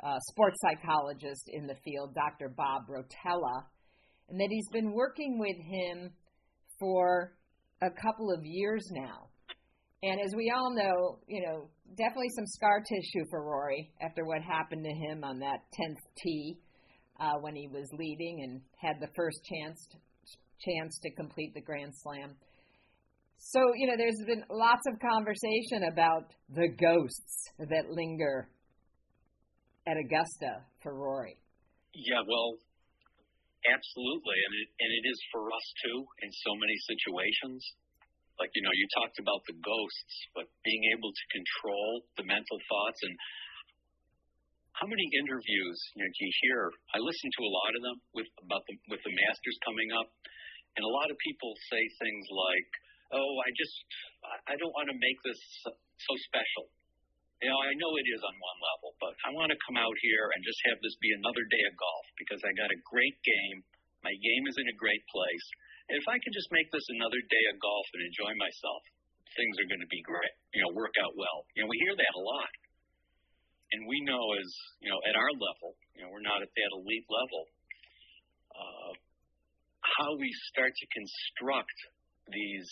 uh, 0.03 0.17
sports 0.29 0.57
psychologist 0.61 1.49
in 1.51 1.67
the 1.67 1.75
field, 1.83 2.13
Dr. 2.13 2.49
Bob 2.55 2.83
Rotella, 2.87 3.63
and 4.29 4.39
that 4.39 4.47
he's 4.49 4.69
been 4.71 4.93
working 4.93 5.39
with 5.39 5.57
him 5.57 6.11
for 6.79 7.33
a 7.81 7.89
couple 7.89 8.31
of 8.31 8.41
years 8.43 8.85
now. 8.91 9.27
And 10.01 10.19
as 10.21 10.33
we 10.35 10.51
all 10.55 10.73
know, 10.73 11.19
you 11.27 11.45
know, 11.45 11.69
definitely 11.97 12.29
some 12.35 12.45
scar 12.45 12.81
tissue 12.81 13.25
for 13.29 13.43
Rory 13.43 13.91
after 14.01 14.25
what 14.25 14.41
happened 14.41 14.85
to 14.85 14.91
him 14.91 15.23
on 15.23 15.39
that 15.39 15.59
10th 15.79 15.99
tee 16.23 16.57
uh, 17.19 17.33
when 17.41 17.55
he 17.55 17.67
was 17.67 17.87
leading 17.97 18.43
and 18.43 18.61
had 18.77 19.01
the 19.01 19.11
first 19.15 19.39
chance 19.43 19.87
to, 19.91 19.97
chance 20.71 20.99
to 21.03 21.11
complete 21.15 21.53
the 21.53 21.61
Grand 21.61 21.91
Slam. 21.95 22.35
So, 23.39 23.59
you 23.75 23.87
know, 23.87 23.95
there's 23.97 24.21
been 24.25 24.43
lots 24.49 24.83
of 24.87 24.99
conversation 24.99 25.89
about 25.91 26.33
the 26.49 26.67
ghosts 26.79 27.49
that 27.57 27.89
linger 27.89 28.49
at 29.87 29.97
Augusta 29.97 30.63
for 30.81 30.93
Rory. 30.93 31.41
Yeah, 31.93 32.21
well, 32.27 32.55
absolutely. 33.67 34.37
And 34.39 34.53
it, 34.63 34.67
and 34.79 34.91
it 34.93 35.05
is 35.09 35.19
for 35.31 35.43
us 35.51 35.67
too 35.83 35.99
in 36.23 36.29
so 36.31 36.51
many 36.55 36.75
situations. 36.87 37.59
Like 38.39 38.55
you 38.55 38.63
know 38.63 38.71
you 38.71 38.87
talked 38.95 39.19
about 39.19 39.43
the 39.51 39.57
ghosts 39.59 40.15
but 40.31 40.47
being 40.63 40.83
able 40.95 41.11
to 41.11 41.25
control 41.27 42.07
the 42.15 42.23
mental 42.23 42.59
thoughts 42.71 43.03
and 43.03 43.15
how 44.79 44.87
many 44.87 45.03
interviews 45.19 45.75
you 45.91 45.99
know 45.99 46.07
do 46.07 46.19
you 46.23 46.33
hear? 46.47 46.71
I 46.95 47.03
listen 47.03 47.27
to 47.35 47.41
a 47.43 47.51
lot 47.51 47.71
of 47.75 47.81
them 47.83 47.97
with 48.15 48.31
about 48.47 48.63
the 48.71 48.79
with 48.87 49.03
the 49.03 49.11
masters 49.11 49.59
coming 49.67 49.91
up 49.91 50.07
and 50.79 50.87
a 50.87 50.91
lot 50.95 51.11
of 51.11 51.17
people 51.19 51.51
say 51.67 51.83
things 51.99 52.25
like 52.31 52.69
oh 53.11 53.33
i 53.41 53.49
just 53.57 53.75
i 54.47 54.53
don't 54.55 54.71
want 54.71 54.87
to 54.87 54.97
make 54.97 55.19
this 55.25 55.39
so 55.65 56.13
special 56.29 56.69
you 57.41 57.47
know 57.49 57.59
i 57.63 57.71
know 57.79 57.91
it 57.95 58.07
is 58.11 58.21
on 58.23 58.35
one 58.37 58.59
level 58.59 58.91
but 58.99 59.13
i 59.25 59.29
want 59.31 59.49
to 59.49 59.59
come 59.65 59.79
out 59.79 59.97
here 60.03 60.25
and 60.35 60.43
just 60.43 60.59
have 60.67 60.79
this 60.83 60.95
be 60.99 61.11
another 61.15 61.43
day 61.47 61.63
of 61.67 61.75
golf 61.79 62.05
because 62.19 62.41
i 62.43 62.51
got 62.55 62.69
a 62.71 62.79
great 62.87 63.17
game 63.23 63.63
my 64.03 64.15
game 64.15 64.43
is 64.47 64.55
in 64.55 64.67
a 64.71 64.77
great 64.79 65.03
place 65.11 65.47
And 65.89 65.97
if 65.97 66.05
I 66.05 66.21
can 66.21 66.29
just 66.29 66.47
make 66.53 66.69
this 66.69 66.85
another 66.93 67.17
day 67.17 67.45
of 67.49 67.57
golf 67.57 67.87
and 67.97 68.05
enjoy 68.05 68.29
myself, 68.37 68.81
things 69.33 69.57
are 69.57 69.69
going 69.73 69.81
to 69.81 69.89
be 69.89 70.05
great. 70.05 70.35
You 70.53 70.61
know, 70.61 70.71
work 70.77 70.93
out 71.01 71.17
well. 71.17 71.49
You 71.57 71.65
know, 71.65 71.69
we 71.69 71.81
hear 71.81 71.97
that 71.97 72.13
a 72.13 72.21
lot. 72.21 72.53
And 73.73 73.89
we 73.89 73.97
know 74.05 74.21
as, 74.37 74.49
you 74.85 74.89
know, 74.93 75.01
at 75.09 75.17
our 75.17 75.33
level, 75.33 75.73
you 75.97 76.05
know, 76.05 76.13
we're 76.13 76.25
not 76.25 76.45
at 76.45 76.49
that 76.53 76.71
elite 76.77 77.09
level, 77.09 77.41
uh, 78.53 78.91
how 79.97 80.13
we 80.17 80.29
start 80.53 80.73
to 80.73 80.85
construct 80.93 81.77
these 82.29 82.69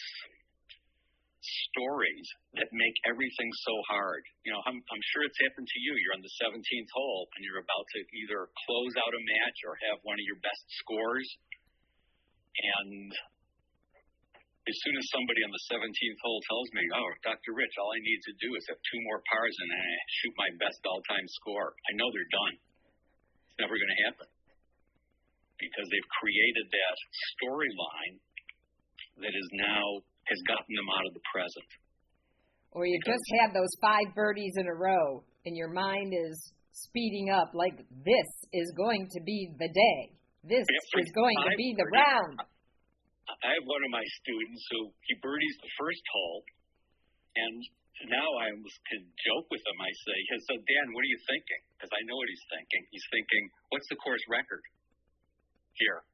stories 1.72 2.28
that 2.60 2.70
make 2.72 2.98
everything 3.08 3.50
so 3.64 3.76
hard. 3.88 4.24
You 4.44 4.52
know, 4.52 4.62
I'm, 4.66 4.78
I'm 4.78 5.04
sure 5.14 5.24
it's 5.26 5.40
happened 5.48 5.68
to 5.68 5.80
you. 5.80 5.94
You're 5.96 6.18
on 6.18 6.26
the 6.26 6.36
17th 6.42 6.92
hole 6.94 7.28
and 7.36 7.42
you're 7.46 7.64
about 7.64 7.88
to 7.96 8.00
either 8.24 8.52
close 8.68 8.94
out 9.00 9.14
a 9.16 9.22
match 9.22 9.58
or 9.68 9.74
have 9.92 10.04
one 10.04 10.20
of 10.20 10.26
your 10.28 10.40
best 10.44 10.64
scores. 10.84 11.28
And 12.58 13.12
as 14.68 14.76
soon 14.84 14.96
as 15.00 15.06
somebody 15.16 15.42
on 15.48 15.52
the 15.54 15.64
17th 15.72 16.20
hole 16.20 16.42
tells 16.44 16.68
me, 16.76 16.84
oh, 16.92 17.10
Dr. 17.24 17.56
Rich, 17.56 17.76
all 17.80 17.92
I 17.96 18.02
need 18.04 18.22
to 18.28 18.34
do 18.44 18.50
is 18.60 18.68
have 18.68 18.82
two 18.84 19.02
more 19.08 19.24
pars 19.24 19.56
and 19.64 19.70
I 19.72 19.86
shoot 20.20 20.34
my 20.36 20.52
best 20.60 20.84
all 20.84 21.00
time 21.08 21.28
score, 21.40 21.72
I 21.88 21.92
know 21.96 22.12
they're 22.12 22.34
done. 22.34 22.56
It's 23.48 23.60
never 23.64 23.80
going 23.80 23.94
to 23.96 24.02
happen 24.12 24.28
because 25.58 25.88
they've 25.90 26.12
created 26.22 26.66
that 26.70 26.98
storyline 27.34 28.16
that 29.22 29.34
is 29.34 29.50
now 29.58 30.06
has 30.28 30.40
gotten 30.48 30.74
them 30.76 30.90
out 30.92 31.06
of 31.08 31.14
the 31.16 31.24
present. 31.32 31.70
Or 32.72 32.86
you 32.86 33.00
because 33.00 33.18
just 33.18 33.28
had 33.42 33.50
those 33.56 33.72
five 33.80 34.12
birdies 34.14 34.54
in 34.60 34.68
a 34.68 34.76
row 34.76 35.24
and 35.48 35.56
your 35.56 35.72
mind 35.72 36.14
is 36.14 36.36
speeding 36.72 37.34
up 37.34 37.56
like 37.56 37.78
this 38.06 38.30
is 38.54 38.70
going 38.78 39.10
to 39.16 39.20
be 39.24 39.50
the 39.58 39.72
day. 39.72 40.02
This 40.44 40.68
is 41.00 41.10
going 41.12 41.36
to 41.44 41.54
be 41.58 41.74
the 41.76 41.88
round. 41.90 42.38
I 43.28 43.52
have 43.60 43.66
one 43.68 43.84
of 43.84 43.92
my 43.92 44.06
students 44.24 44.64
who 44.72 44.88
he 45.04 45.14
birdies 45.20 45.56
the 45.60 45.72
first 45.76 46.04
hole, 46.08 46.48
and 47.36 47.60
now 48.08 48.30
I 48.40 48.56
almost 48.56 48.80
can 48.88 49.04
joke 49.28 49.52
with 49.52 49.60
him. 49.60 49.78
I 49.84 49.92
say, 49.92 50.18
"So 50.48 50.56
Dan, 50.56 50.96
what 50.96 51.04
are 51.04 51.12
you 51.12 51.22
thinking?" 51.28 51.62
Because 51.76 51.92
I 51.92 52.02
know 52.08 52.16
what 52.16 52.30
he's 52.32 52.48
thinking. 52.48 52.82
He's 52.92 53.08
thinking, 53.12 53.44
"What's 53.68 53.90
the 53.92 54.00
course 54.00 54.24
record 54.32 54.64
here?" 55.76 56.08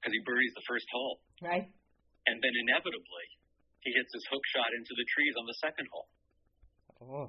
Because 0.00 0.12
he 0.18 0.22
birdies 0.26 0.54
the 0.58 0.66
first 0.66 0.88
hole, 0.90 1.20
right? 1.42 1.70
And 2.26 2.40
then 2.40 2.54
inevitably, 2.56 3.26
he 3.84 3.92
hits 3.92 4.12
his 4.12 4.24
hook 4.32 4.44
shot 4.48 4.72
into 4.72 4.92
the 4.96 5.06
trees 5.12 5.34
on 5.36 5.44
the 5.44 5.58
second 5.60 5.86
hole. 5.92 6.10
Oh. 7.04 7.28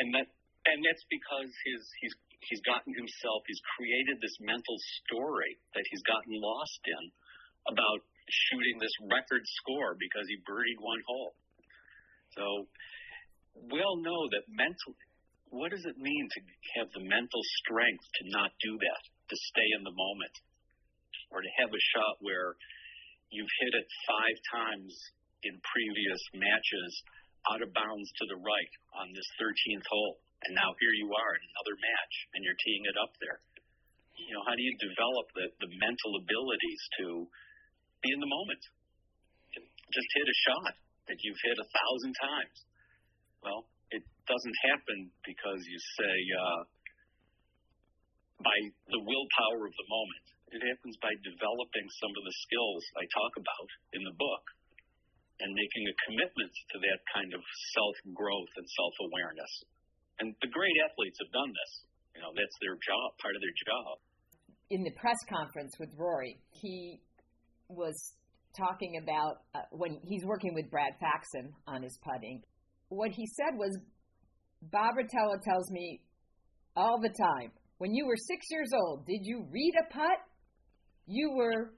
And 0.00 0.14
that 0.16 0.28
and 0.64 0.80
that's 0.84 1.04
because 1.12 1.50
his 1.64 1.82
he's 2.00 2.14
he's 2.48 2.62
gotten 2.64 2.94
himself 2.94 3.42
he's 3.44 3.60
created 3.76 4.22
this 4.22 4.36
mental 4.40 4.78
story 5.02 5.58
that 5.74 5.84
he's 5.90 6.04
gotten 6.06 6.32
lost 6.38 6.82
in 6.86 7.04
about 7.68 8.00
shooting 8.48 8.78
this 8.80 8.94
record 9.10 9.42
score 9.60 9.96
because 9.98 10.24
he 10.28 10.40
birdied 10.44 10.80
one 10.80 11.02
hole. 11.04 11.34
So 12.32 12.44
we 13.72 13.82
all 13.82 14.00
know 14.00 14.28
that 14.32 14.46
mentally 14.48 14.96
what 15.50 15.72
does 15.72 15.84
it 15.84 15.96
mean 15.96 16.28
to 16.28 16.40
have 16.80 16.88
the 16.92 17.04
mental 17.04 17.40
strength 17.64 18.04
to 18.20 18.22
not 18.28 18.52
do 18.60 18.76
that, 18.76 19.02
to 19.32 19.36
stay 19.48 19.68
in 19.76 19.82
the 19.84 19.96
moment, 19.96 20.34
or 21.32 21.40
to 21.40 21.50
have 21.60 21.72
a 21.72 21.82
shot 21.96 22.20
where 22.20 22.56
you've 23.30 23.54
hit 23.60 23.72
it 23.76 23.88
five 24.08 24.36
times 24.52 24.92
in 25.44 25.54
previous 25.62 26.20
matches 26.34 26.92
out 27.52 27.62
of 27.62 27.70
bounds 27.72 28.08
to 28.18 28.24
the 28.28 28.40
right 28.40 28.74
on 28.98 29.14
this 29.14 29.28
13th 29.38 29.86
hole. 29.86 30.18
And 30.46 30.54
now 30.54 30.70
here 30.78 30.94
you 30.94 31.08
are 31.10 31.32
in 31.34 31.44
another 31.44 31.76
match 31.78 32.14
and 32.34 32.40
you're 32.42 32.58
teeing 32.62 32.84
it 32.86 32.96
up 32.98 33.12
there. 33.22 33.38
You 34.18 34.34
know, 34.34 34.42
how 34.42 34.54
do 34.58 34.62
you 34.62 34.74
develop 34.82 35.26
the, 35.34 35.46
the 35.62 35.70
mental 35.78 36.12
abilities 36.18 36.82
to 37.02 37.06
be 38.02 38.10
in 38.10 38.18
the 38.18 38.30
moment? 38.30 38.62
Just 39.54 40.10
hit 40.14 40.26
a 40.26 40.38
shot 40.50 40.74
that 41.08 41.18
you've 41.22 41.42
hit 41.42 41.56
a 41.56 41.68
thousand 41.70 42.12
times. 42.18 42.56
Well, 43.40 43.60
it 43.94 44.04
doesn't 44.26 44.58
happen 44.68 45.08
because 45.24 45.62
you 45.64 45.78
say, 45.96 46.16
uh, 46.34 46.60
by 48.42 48.58
the 48.90 49.00
willpower 49.02 49.66
of 49.66 49.74
the 49.74 49.88
moment. 49.88 50.26
It 50.48 50.64
happens 50.64 50.96
by 51.04 51.12
developing 51.20 51.86
some 52.00 52.12
of 52.12 52.22
the 52.24 52.36
skills 52.48 52.82
I 52.96 53.04
talk 53.12 53.32
about 53.36 53.68
in 53.92 54.02
the 54.04 54.16
book 54.16 54.44
and 55.44 55.52
making 55.52 55.84
a 55.86 55.94
commitment 56.08 56.52
to 56.72 56.76
that 56.88 57.00
kind 57.12 57.30
of 57.36 57.42
self 57.76 57.96
growth 58.16 58.52
and 58.56 58.66
self 58.66 58.94
awareness. 59.12 59.52
And 60.18 60.34
the 60.40 60.50
great 60.50 60.74
athletes 60.88 61.20
have 61.20 61.32
done 61.36 61.52
this. 61.52 61.72
You 62.16 62.20
know, 62.24 62.32
that's 62.34 62.56
their 62.64 62.74
job, 62.80 63.06
part 63.20 63.36
of 63.36 63.42
their 63.44 63.58
job. 63.62 63.94
In 64.72 64.82
the 64.82 64.94
press 64.98 65.20
conference 65.28 65.76
with 65.78 65.92
Rory, 65.94 66.40
he 66.50 67.00
was 67.68 67.94
talking 68.56 68.98
about 69.00 69.44
uh, 69.54 69.68
when 69.70 70.00
he's 70.02 70.24
working 70.24 70.54
with 70.54 70.70
Brad 70.70 70.96
Faxon 70.98 71.52
on 71.68 71.82
his 71.82 71.96
putting. 72.02 72.42
What 72.88 73.12
he 73.12 73.26
said 73.36 73.54
was, 73.56 73.78
Bob 74.62 74.96
Rotella 74.96 75.40
tells 75.44 75.70
me 75.70 76.00
all 76.74 76.98
the 77.00 77.12
time, 77.12 77.52
when 77.78 77.94
you 77.94 78.06
were 78.06 78.16
six 78.16 78.46
years 78.50 78.70
old, 78.74 79.06
did 79.06 79.20
you 79.22 79.46
read 79.50 79.74
a 79.78 79.92
putt? 79.92 80.18
You 81.08 81.32
were 81.34 81.72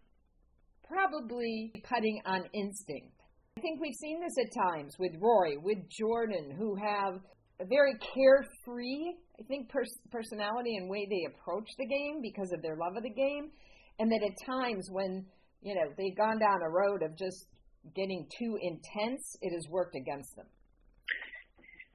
probably 0.86 1.72
putting 1.88 2.20
on 2.26 2.42
instinct. 2.52 3.14
I 3.56 3.60
think 3.60 3.80
we've 3.80 3.94
seen 3.94 4.20
this 4.20 4.34
at 4.42 4.50
times 4.50 4.94
with 4.98 5.12
Rory, 5.20 5.56
with 5.56 5.78
Jordan, 5.88 6.50
who 6.58 6.74
have 6.74 7.14
a 7.60 7.66
very 7.66 7.94
carefree, 8.00 9.14
I 9.38 9.42
think, 9.46 9.70
pers- 9.70 10.00
personality 10.10 10.76
and 10.76 10.90
way 10.90 11.06
they 11.08 11.30
approach 11.30 11.68
the 11.78 11.86
game 11.86 12.20
because 12.22 12.50
of 12.52 12.62
their 12.62 12.76
love 12.76 12.96
of 12.96 13.04
the 13.04 13.14
game, 13.14 13.50
and 13.98 14.10
that 14.10 14.22
at 14.24 14.34
times 14.46 14.88
when 14.90 15.26
you 15.62 15.74
know 15.74 15.92
they've 15.96 16.16
gone 16.16 16.40
down 16.40 16.62
a 16.64 16.70
road 16.70 17.02
of 17.02 17.16
just 17.16 17.46
getting 17.94 18.26
too 18.38 18.58
intense, 18.60 19.22
it 19.40 19.52
has 19.54 19.66
worked 19.70 19.94
against 19.94 20.34
them. 20.36 20.48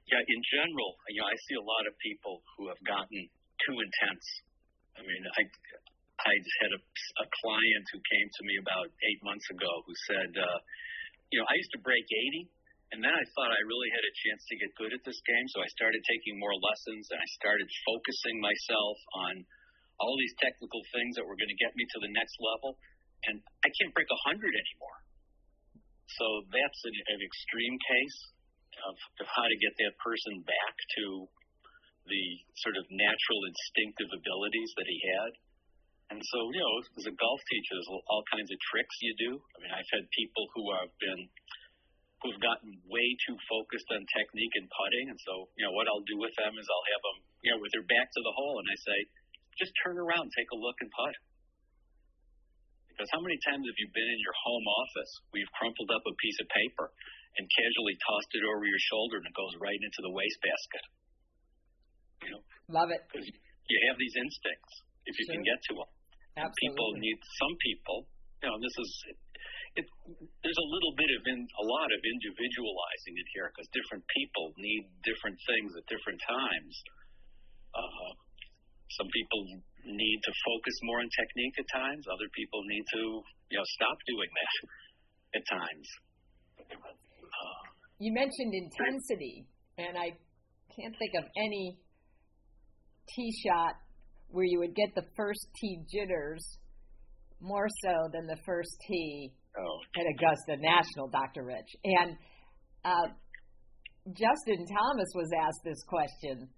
Yeah, 0.06 0.22
in 0.22 0.40
general, 0.54 0.94
you 1.10 1.20
know, 1.20 1.26
I 1.26 1.36
see 1.50 1.58
a 1.58 1.66
lot 1.66 1.84
of 1.90 1.98
people 1.98 2.40
who 2.56 2.70
have 2.70 2.78
gotten 2.86 3.26
too 3.66 3.76
intense. 3.76 4.26
I 4.94 5.02
mean, 5.02 5.22
I 5.34 5.42
I 6.24 6.32
just 6.40 6.58
had 6.64 6.72
a, 6.72 6.80
a 6.80 7.26
client 7.44 7.84
who 7.92 8.00
came 8.00 8.28
to 8.28 8.42
me 8.48 8.54
about 8.60 8.88
eight 8.88 9.20
months 9.20 9.46
ago 9.52 9.68
who 9.84 9.94
said, 10.08 10.30
uh, 10.32 10.58
you 11.28 11.36
know, 11.40 11.46
I 11.48 11.54
used 11.60 11.72
to 11.76 11.82
break 11.84 12.06
80, 12.08 12.48
and 12.94 13.04
then 13.04 13.12
I 13.12 13.24
thought 13.34 13.50
I 13.52 13.60
really 13.66 13.90
had 13.92 14.04
a 14.06 14.14
chance 14.24 14.42
to 14.48 14.54
get 14.56 14.70
good 14.78 14.92
at 14.94 15.02
this 15.04 15.18
game, 15.26 15.46
so 15.52 15.60
I 15.60 15.68
started 15.74 16.00
taking 16.06 16.38
more 16.38 16.54
lessons 16.54 17.10
and 17.10 17.18
I 17.18 17.28
started 17.36 17.66
focusing 17.84 18.38
myself 18.38 18.96
on 19.28 19.44
all 19.98 20.14
these 20.16 20.36
technical 20.40 20.80
things 20.92 21.16
that 21.18 21.24
were 21.26 21.36
going 21.36 21.50
to 21.50 21.60
get 21.60 21.74
me 21.74 21.84
to 21.84 21.98
the 22.00 22.12
next 22.12 22.36
level, 22.40 22.78
and 23.28 23.42
I 23.64 23.68
can't 23.74 23.92
break 23.92 24.08
100 24.08 24.38
anymore. 24.38 24.98
So 26.16 26.24
that's 26.48 26.80
an, 26.86 26.96
an 27.16 27.20
extreme 27.20 27.76
case 27.76 28.18
of, 28.86 28.94
of 29.24 29.26
how 29.26 29.46
to 29.48 29.56
get 29.58 29.74
that 29.82 29.94
person 29.98 30.46
back 30.46 30.74
to 31.00 31.04
the 32.06 32.24
sort 32.62 32.78
of 32.78 32.86
natural 32.92 33.40
instinctive 33.50 34.10
abilities 34.14 34.70
that 34.78 34.86
he 34.86 34.98
had. 35.18 35.30
And 36.06 36.22
so, 36.22 36.38
you 36.54 36.62
know, 36.62 36.74
as 37.02 37.06
a 37.10 37.18
golf 37.18 37.40
teacher, 37.50 37.74
there's 37.74 37.90
all 37.90 38.22
kinds 38.30 38.50
of 38.54 38.58
tricks 38.70 38.94
you 39.02 39.14
do. 39.18 39.30
I 39.42 39.56
mean, 39.58 39.72
I've 39.74 39.90
had 39.90 40.06
people 40.14 40.46
who 40.54 40.64
have 40.78 40.92
been, 41.02 41.26
who've 42.22 42.38
gotten 42.38 42.78
way 42.86 43.06
too 43.26 43.34
focused 43.50 43.90
on 43.90 44.06
technique 44.14 44.54
and 44.54 44.70
putting. 44.70 45.10
And 45.10 45.18
so, 45.26 45.50
you 45.58 45.66
know, 45.66 45.74
what 45.74 45.90
I'll 45.90 46.06
do 46.06 46.14
with 46.14 46.30
them 46.38 46.54
is 46.54 46.66
I'll 46.70 46.90
have 46.94 47.02
them, 47.10 47.18
you 47.42 47.50
know, 47.50 47.58
with 47.58 47.74
their 47.74 47.82
back 47.82 48.06
to 48.14 48.22
the 48.22 48.34
hole 48.38 48.62
and 48.62 48.68
I 48.70 48.78
say, 48.78 48.98
just 49.58 49.74
turn 49.82 49.98
around, 49.98 50.30
take 50.30 50.46
a 50.54 50.58
look 50.58 50.78
and 50.78 50.92
putt. 50.94 51.16
Because 52.94 53.10
how 53.10 53.20
many 53.20 53.36
times 53.42 53.66
have 53.66 53.76
you 53.76 53.90
been 53.90 54.08
in 54.08 54.20
your 54.22 54.36
home 54.46 54.66
office 54.86 55.12
where 55.28 55.42
you've 55.42 55.56
crumpled 55.58 55.90
up 55.90 56.06
a 56.06 56.14
piece 56.22 56.38
of 56.38 56.48
paper 56.48 56.88
and 57.36 57.44
casually 57.44 57.98
tossed 57.98 58.32
it 58.32 58.46
over 58.46 58.64
your 58.64 58.80
shoulder 58.94 59.20
and 59.20 59.26
it 59.26 59.36
goes 59.36 59.52
right 59.58 59.76
into 59.76 60.00
the 60.06 60.12
wastebasket? 60.14 60.84
You 62.24 62.30
know, 62.38 62.42
love 62.70 62.94
it. 62.94 63.04
Because 63.10 63.26
you 63.26 63.78
have 63.90 63.98
these 63.98 64.16
instincts 64.16 64.86
if 65.04 65.18
you 65.18 65.26
sure. 65.26 65.34
can 65.34 65.42
get 65.44 65.58
to 65.68 65.74
them. 65.82 65.90
Absolutely. 66.36 66.60
People 66.68 66.88
need 67.00 67.18
some 67.40 67.54
people. 67.64 67.98
You 68.44 68.52
know, 68.52 68.58
this 68.60 68.76
is 68.76 68.90
it, 69.76 69.84
there's 70.40 70.60
a 70.60 70.68
little 70.72 70.94
bit 70.96 71.10
of 71.16 71.22
in, 71.28 71.40
a 71.44 71.66
lot 71.68 71.88
of 71.92 72.00
individualizing 72.00 73.14
it 73.16 73.28
here 73.36 73.52
because 73.52 73.68
different 73.72 74.04
people 74.08 74.52
need 74.56 74.88
different 75.04 75.36
things 75.48 75.72
at 75.76 75.84
different 75.88 76.20
times. 76.24 76.72
Uh, 77.76 78.10
some 78.96 79.08
people 79.12 79.40
need 79.84 80.18
to 80.24 80.32
focus 80.44 80.76
more 80.88 81.00
on 81.04 81.08
technique 81.12 81.56
at 81.60 81.68
times. 81.72 82.08
Other 82.08 82.28
people 82.32 82.60
need 82.64 82.84
to, 82.96 83.02
you 83.52 83.56
know, 83.60 83.66
stop 83.76 83.96
doing 84.08 84.30
that 84.32 84.56
at 85.40 85.44
times. 85.44 85.86
Uh, 86.60 87.60
you 88.00 88.12
mentioned 88.12 88.52
intensity, 88.52 89.44
and 89.76 89.96
I 89.96 90.16
can't 90.72 90.94
think 90.96 91.12
of 91.20 91.24
any 91.36 91.76
tee 93.12 93.32
shot 93.44 93.76
where 94.28 94.44
you 94.44 94.58
would 94.58 94.74
get 94.74 94.94
the 94.94 95.04
first 95.16 95.46
tee 95.60 95.78
jitters 95.90 96.58
more 97.40 97.68
so 97.84 98.08
than 98.12 98.26
the 98.26 98.38
first 98.44 98.70
tee 98.88 99.32
oh. 99.58 100.00
at 100.00 100.06
Augusta 100.06 100.56
National, 100.60 101.08
Dr. 101.08 101.44
Rich. 101.44 101.76
And 101.84 102.16
uh, 102.84 103.08
Justin 104.08 104.66
Thomas 104.66 105.10
was 105.14 105.30
asked 105.38 105.62
this 105.64 105.82
question 105.86 106.48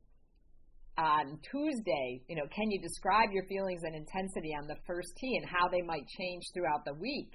on 0.97 1.39
Tuesday. 1.51 2.23
You 2.29 2.37
know, 2.37 2.49
can 2.55 2.71
you 2.71 2.81
describe 2.81 3.31
your 3.33 3.45
feelings 3.47 3.83
and 3.85 3.95
intensity 3.95 4.53
on 4.59 4.67
the 4.67 4.77
first 4.87 5.09
tee 5.17 5.39
and 5.41 5.49
how 5.49 5.69
they 5.69 5.83
might 5.83 6.07
change 6.19 6.43
throughout 6.55 6.85
the 6.85 6.95
week? 6.95 7.33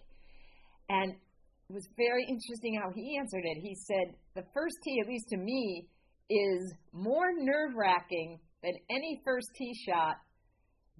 And 0.90 1.12
it 1.12 1.74
was 1.74 1.88
very 1.98 2.26
interesting 2.28 2.80
how 2.82 2.92
he 2.94 3.18
answered 3.18 3.44
it. 3.44 3.58
He 3.62 3.76
said, 3.88 4.16
the 4.36 4.44
first 4.54 4.76
tee, 4.84 5.00
at 5.02 5.08
least 5.08 5.26
to 5.30 5.38
me, 5.38 5.88
is 6.30 6.74
more 6.92 7.32
nerve 7.38 7.76
wracking 7.76 8.40
than 8.64 8.74
any 8.90 9.20
first 9.28 9.52
tee 9.60 9.76
shot, 9.86 10.18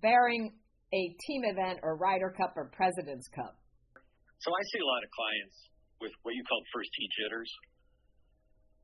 bearing 0.04 0.52
a 0.94 1.02
team 1.26 1.42
event 1.48 1.80
or 1.82 1.96
Ryder 1.98 2.36
Cup 2.38 2.54
or 2.60 2.70
President's 2.76 3.26
Cup. 3.32 3.56
So 4.44 4.52
I 4.52 4.62
see 4.76 4.84
a 4.84 4.86
lot 4.88 5.02
of 5.02 5.10
clients 5.16 5.58
with 6.04 6.12
what 6.28 6.36
you 6.36 6.44
call 6.44 6.60
first 6.76 6.92
tee 6.94 7.08
jitters. 7.18 7.50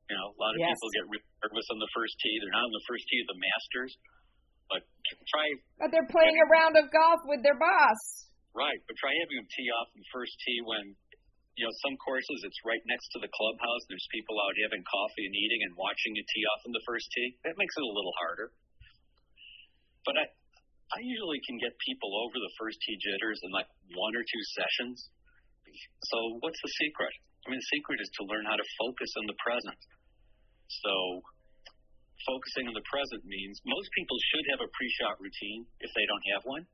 You 0.08 0.16
know, 0.16 0.32
a 0.34 0.38
lot 0.40 0.56
of 0.56 0.58
Yes. 0.58 0.74
people 0.74 0.90
get 0.96 1.06
nervous 1.44 1.68
on 1.70 1.78
the 1.78 1.92
first 1.94 2.16
tee. 2.18 2.34
They're 2.42 2.56
not 2.56 2.66
on 2.66 2.74
the 2.74 2.86
first 2.88 3.04
tee 3.06 3.20
of 3.22 3.28
the 3.30 3.38
Masters, 3.38 3.92
but 4.72 4.80
try 5.30 5.46
But 5.78 5.92
they're 5.94 6.10
playing 6.10 6.34
a 6.40 6.46
round 6.50 6.74
of 6.80 6.90
golf 6.90 7.20
with 7.30 7.44
their 7.44 7.54
boss. 7.60 8.00
right, 8.56 8.80
but 8.88 8.96
try 8.98 9.12
having 9.14 9.36
them 9.44 9.46
tee 9.54 9.70
off 9.78 9.92
the 9.94 10.02
first 10.10 10.34
tee 10.42 10.58
when 10.66 10.96
you 11.54 11.62
know 11.68 11.70
some 11.86 11.94
courses 12.00 12.42
it's 12.42 12.58
right 12.64 12.82
next 12.88 13.06
to 13.14 13.18
the 13.20 13.28
clubhouse. 13.30 13.82
There's 13.86 14.08
people 14.10 14.34
out 14.40 14.56
having 14.66 14.82
coffee 14.82 15.26
and 15.28 15.36
eating 15.36 15.60
and 15.68 15.76
watching 15.76 16.16
you 16.16 16.24
tee 16.26 16.44
off 16.56 16.60
on 16.66 16.72
the 16.72 16.82
first 16.88 17.06
tee. 17.14 17.36
That 17.44 17.54
makes 17.60 17.76
it 17.76 17.84
a 17.84 17.92
little 17.94 18.14
harder. 18.18 18.50
But 20.04 20.16
I 20.16 20.24
I 20.90 20.98
usually 21.06 21.38
can 21.46 21.54
get 21.62 21.70
people 21.86 22.10
over 22.26 22.34
the 22.34 22.52
first 22.58 22.82
tee 22.82 22.98
jitters 22.98 23.38
in 23.46 23.54
like 23.54 23.70
one 23.94 24.14
or 24.18 24.26
two 24.26 24.44
sessions. 24.58 25.06
So 26.10 26.18
what's 26.42 26.58
the 26.58 26.72
secret? 26.82 27.14
I 27.46 27.54
mean, 27.54 27.62
the 27.62 27.70
secret 27.78 28.02
is 28.02 28.10
to 28.18 28.26
learn 28.26 28.42
how 28.42 28.58
to 28.58 28.66
focus 28.74 29.10
on 29.22 29.30
the 29.30 29.38
present. 29.38 29.80
So 30.82 31.22
focusing 32.26 32.66
on 32.66 32.74
the 32.74 32.84
present 32.90 33.22
means 33.22 33.62
most 33.62 33.88
people 33.94 34.18
should 34.34 34.46
have 34.50 34.60
a 34.66 34.70
pre-shot 34.74 35.16
routine 35.22 35.62
if 35.78 35.90
they 35.94 36.06
don't 36.10 36.26
have 36.34 36.42
one. 36.42 36.64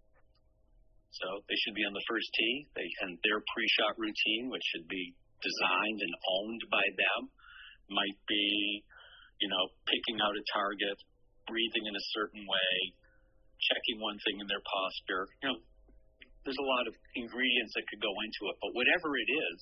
So 1.12 1.44
they 1.48 1.56
should 1.60 1.76
be 1.76 1.84
on 1.84 1.92
the 1.92 2.06
first 2.08 2.28
tee. 2.32 2.66
They 2.72 2.88
and 3.04 3.20
their 3.20 3.44
pre-shot 3.52 4.00
routine, 4.00 4.48
which 4.48 4.64
should 4.72 4.88
be 4.88 5.12
designed 5.44 6.00
and 6.00 6.14
owned 6.40 6.64
by 6.72 6.86
them, 6.96 7.20
might 7.92 8.18
be, 8.24 8.80
you 9.44 9.48
know, 9.52 9.64
picking 9.84 10.18
out 10.24 10.32
a 10.32 10.44
target, 10.56 10.96
breathing 11.44 11.84
in 11.84 11.94
a 11.94 12.04
certain 12.16 12.42
way, 12.48 12.72
checking 13.70 13.98
one 13.98 14.18
thing 14.22 14.38
in 14.38 14.46
their 14.46 14.62
posture. 14.62 15.26
You 15.42 15.46
know, 15.52 15.58
there's 16.46 16.62
a 16.62 16.70
lot 16.78 16.86
of 16.86 16.94
ingredients 17.18 17.74
that 17.74 17.84
could 17.90 18.02
go 18.02 18.14
into 18.22 18.42
it, 18.54 18.56
but 18.62 18.70
whatever 18.78 19.18
it 19.18 19.30
is, 19.30 19.58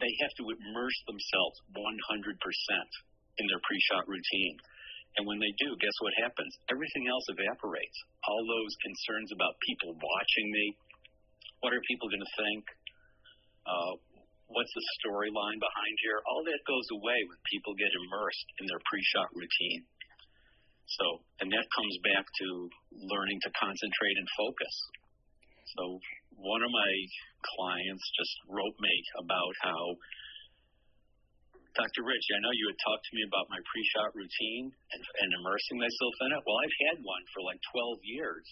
they 0.00 0.12
have 0.24 0.34
to 0.40 0.44
immerse 0.48 0.98
themselves 1.04 1.56
100% 1.76 1.78
in 3.38 3.44
their 3.46 3.62
pre-shot 3.62 4.08
routine. 4.08 4.56
And 5.20 5.28
when 5.28 5.36
they 5.36 5.52
do, 5.60 5.76
guess 5.76 5.92
what 6.00 6.16
happens? 6.16 6.56
Everything 6.72 7.04
else 7.12 7.28
evaporates. 7.28 7.98
All 8.24 8.42
those 8.48 8.72
concerns 8.80 9.28
about 9.36 9.60
people 9.60 9.92
watching 9.92 10.48
me, 10.48 10.66
what 11.60 11.76
are 11.76 11.84
people 11.84 12.08
going 12.08 12.24
to 12.24 12.34
think? 12.40 12.64
Uh, 13.68 13.92
what's 14.48 14.72
the 14.72 14.84
storyline 15.04 15.60
behind 15.60 15.94
here? 16.00 16.18
All 16.24 16.42
that 16.48 16.60
goes 16.64 16.88
away 16.96 17.18
when 17.28 17.38
people 17.52 17.76
get 17.76 17.92
immersed 17.92 18.48
in 18.58 18.64
their 18.66 18.80
pre-shot 18.88 19.28
routine. 19.36 19.84
So, 20.86 21.04
and 21.40 21.48
that 21.48 21.66
comes 21.72 21.96
back 22.04 22.26
to 22.26 22.48
learning 22.92 23.38
to 23.46 23.50
concentrate 23.56 24.16
and 24.18 24.28
focus. 24.36 24.74
So, 25.78 25.84
one 26.36 26.62
of 26.62 26.72
my 26.72 26.92
clients 27.56 28.04
just 28.18 28.34
wrote 28.50 28.76
me 28.76 28.94
about 29.22 29.54
how, 29.62 29.82
Dr. 31.72 32.04
Rich, 32.04 32.26
I 32.36 32.42
know 32.44 32.52
you 32.52 32.68
had 32.68 32.80
talked 32.84 33.04
to 33.08 33.16
me 33.16 33.24
about 33.24 33.48
my 33.48 33.60
pre 33.64 33.82
shot 33.96 34.12
routine 34.12 34.68
and, 34.68 35.02
and 35.24 35.30
immersing 35.40 35.78
myself 35.80 36.14
in 36.28 36.36
it. 36.36 36.40
Well, 36.44 36.60
I've 36.60 36.78
had 36.92 36.96
one 37.00 37.24
for 37.32 37.40
like 37.46 37.60
12 37.72 38.04
years, 38.04 38.44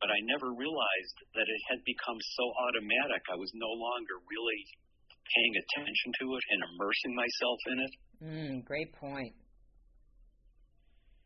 but 0.00 0.08
I 0.08 0.18
never 0.24 0.48
realized 0.56 1.16
that 1.36 1.44
it 1.44 1.62
had 1.68 1.84
become 1.84 2.16
so 2.16 2.44
automatic. 2.64 3.20
I 3.28 3.36
was 3.36 3.52
no 3.52 3.68
longer 3.68 4.16
really 4.24 4.62
paying 5.36 5.54
attention 5.60 6.08
to 6.24 6.26
it 6.40 6.44
and 6.48 6.60
immersing 6.72 7.12
myself 7.12 7.60
in 7.68 7.76
it. 7.84 7.92
Mm, 8.24 8.64
great 8.64 8.92
point. 8.96 9.36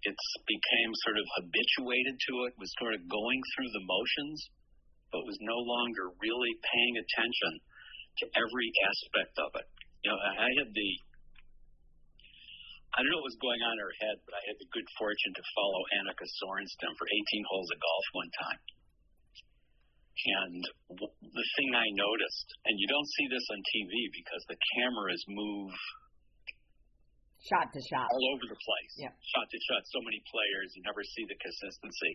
It 0.02 0.18
became 0.46 0.90
sort 1.06 1.18
of 1.18 1.26
habituated 1.38 2.16
to 2.18 2.32
it, 2.50 2.58
was 2.58 2.70
sort 2.78 2.94
of 2.98 3.06
going 3.06 3.40
through 3.54 3.70
the 3.70 3.84
motions, 3.86 4.38
but 5.14 5.22
was 5.22 5.38
no 5.40 5.58
longer 5.62 6.10
really 6.18 6.54
paying 6.58 6.94
attention 6.98 7.52
to 8.18 8.24
every 8.34 8.68
aspect 8.82 9.34
of 9.38 9.50
it. 9.62 9.68
You 10.02 10.10
know, 10.10 10.18
I 10.18 10.50
had 10.58 10.70
the, 10.74 10.90
I 12.92 13.00
don't 13.00 13.14
know 13.14 13.22
what 13.22 13.30
was 13.30 13.38
going 13.38 13.62
on 13.62 13.78
in 13.78 13.82
her 13.86 13.96
head, 14.02 14.16
but 14.26 14.34
I 14.34 14.42
had 14.50 14.58
the 14.58 14.68
good 14.74 14.88
fortune 14.98 15.32
to 15.38 15.44
follow 15.54 15.80
Annika 16.02 16.26
Sorenstam 16.42 16.92
for 16.98 17.06
18 17.06 17.50
holes 17.50 17.70
of 17.70 17.78
golf 17.78 18.06
one 18.12 18.32
time. 18.42 18.60
And 20.22 20.62
the 20.92 21.46
thing 21.56 21.70
I 21.72 21.88
noticed, 21.96 22.48
and 22.68 22.76
you 22.76 22.86
don't 22.86 23.10
see 23.16 23.26
this 23.32 23.46
on 23.48 23.58
TV 23.64 24.12
because 24.12 24.44
the 24.46 24.60
cameras 24.76 25.24
move 25.26 25.72
Shot 27.42 27.74
to 27.74 27.80
shot. 27.90 28.06
all 28.06 28.26
over 28.38 28.46
the 28.46 28.60
place. 28.60 28.92
Yeah. 29.02 29.10
Shot 29.34 29.50
to 29.50 29.58
shot, 29.66 29.82
so 29.90 29.98
many 30.06 30.22
players, 30.30 30.78
you 30.78 30.82
never 30.86 31.02
see 31.02 31.26
the 31.26 31.34
consistency. 31.42 32.12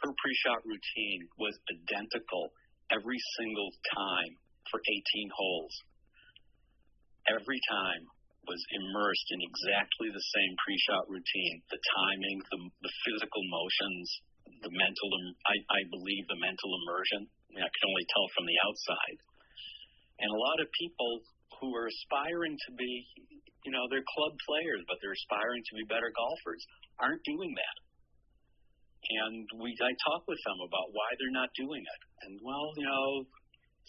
Her 0.00 0.16
pre 0.16 0.32
shot 0.40 0.64
routine 0.64 1.28
was 1.36 1.52
identical 1.68 2.56
every 2.88 3.20
single 3.36 3.68
time 3.92 4.32
for 4.72 4.80
18 4.80 5.28
holes. 5.28 5.74
Every 7.28 7.60
time 7.68 8.08
was 8.48 8.64
immersed 8.72 9.28
in 9.30 9.40
exactly 9.44 10.08
the 10.08 10.24
same 10.40 10.52
pre 10.64 10.76
shot 10.88 11.04
routine 11.06 11.62
the 11.68 11.78
timing, 11.78 12.38
the, 12.48 12.58
the 12.80 12.92
physical 13.04 13.44
motions, 13.52 14.08
the 14.64 14.72
mental. 14.72 15.08
I, 15.52 15.56
I 15.68 15.80
believe, 15.92 16.24
the 16.32 16.40
mental 16.40 16.70
immersion. 16.80 17.28
I, 17.28 17.48
mean, 17.52 17.64
I 17.64 17.70
can 17.70 17.84
only 17.92 18.06
tell 18.08 18.26
from 18.32 18.48
the 18.48 18.58
outside. 18.64 19.18
And 20.16 20.28
a 20.32 20.40
lot 20.40 20.58
of 20.64 20.68
people 20.72 21.28
who 21.62 21.70
are 21.78 21.86
aspiring 21.86 22.58
to 22.66 22.70
be 22.74 22.90
you 23.62 23.70
know, 23.70 23.86
they're 23.90 24.06
club 24.18 24.34
players, 24.42 24.82
but 24.90 24.98
they're 24.98 25.14
aspiring 25.14 25.62
to 25.62 25.74
be 25.78 25.86
better 25.86 26.10
golfers, 26.10 26.62
aren't 26.98 27.22
doing 27.22 27.54
that. 27.54 27.76
And 29.02 29.46
we, 29.58 29.74
I 29.82 29.92
talk 30.10 30.26
with 30.30 30.38
them 30.46 30.58
about 30.62 30.94
why 30.94 31.10
they're 31.18 31.34
not 31.34 31.50
doing 31.58 31.82
it. 31.82 32.00
And 32.26 32.38
well, 32.42 32.70
you 32.78 32.86
know, 32.86 33.26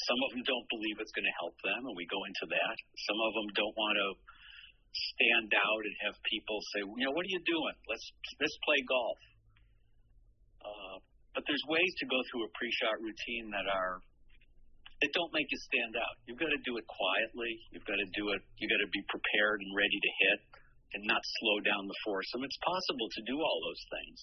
some 0.10 0.20
of 0.26 0.30
them 0.34 0.42
don't 0.46 0.68
believe 0.74 0.98
it's 0.98 1.14
going 1.14 1.30
to 1.30 1.38
help 1.38 1.54
them, 1.62 1.86
and 1.86 1.94
we 1.94 2.06
go 2.10 2.22
into 2.26 2.46
that. 2.50 2.76
Some 3.06 3.20
of 3.22 3.32
them 3.38 3.48
don't 3.54 3.78
want 3.78 3.98
to 4.02 4.10
stand 4.94 5.54
out 5.54 5.82
and 5.86 5.96
have 6.10 6.18
people 6.26 6.58
say, 6.74 6.82
you 6.82 7.06
know, 7.06 7.14
what 7.14 7.26
are 7.26 7.34
you 7.34 7.42
doing? 7.46 7.78
Let's 7.86 8.06
let's 8.42 8.58
play 8.66 8.82
golf. 8.90 9.22
Uh, 10.66 10.96
but 11.38 11.46
there's 11.46 11.66
ways 11.70 11.94
to 12.02 12.06
go 12.10 12.18
through 12.30 12.50
a 12.50 12.52
pre-shot 12.58 12.98
routine 13.02 13.54
that 13.54 13.70
are 13.70 14.02
that 15.04 15.12
don't 15.12 15.36
make 15.36 15.52
you 15.52 15.60
stand 15.60 16.00
out. 16.00 16.16
You've 16.24 16.40
got 16.40 16.56
to 16.56 16.64
do 16.64 16.80
it 16.80 16.88
quietly. 16.88 17.52
You've 17.76 17.84
got 17.84 18.00
to 18.00 18.08
do 18.16 18.32
it. 18.32 18.40
You've 18.56 18.72
got 18.72 18.80
to 18.88 18.92
be 18.96 19.04
prepared 19.12 19.60
and 19.60 19.72
ready 19.76 20.00
to 20.00 20.12
hit, 20.24 20.40
and 20.96 21.04
not 21.04 21.20
slow 21.44 21.60
down 21.60 21.92
the 21.92 22.00
foursome. 22.08 22.48
It's 22.48 22.62
possible 22.64 23.12
to 23.12 23.22
do 23.28 23.36
all 23.36 23.60
those 23.68 23.84
things, 24.00 24.18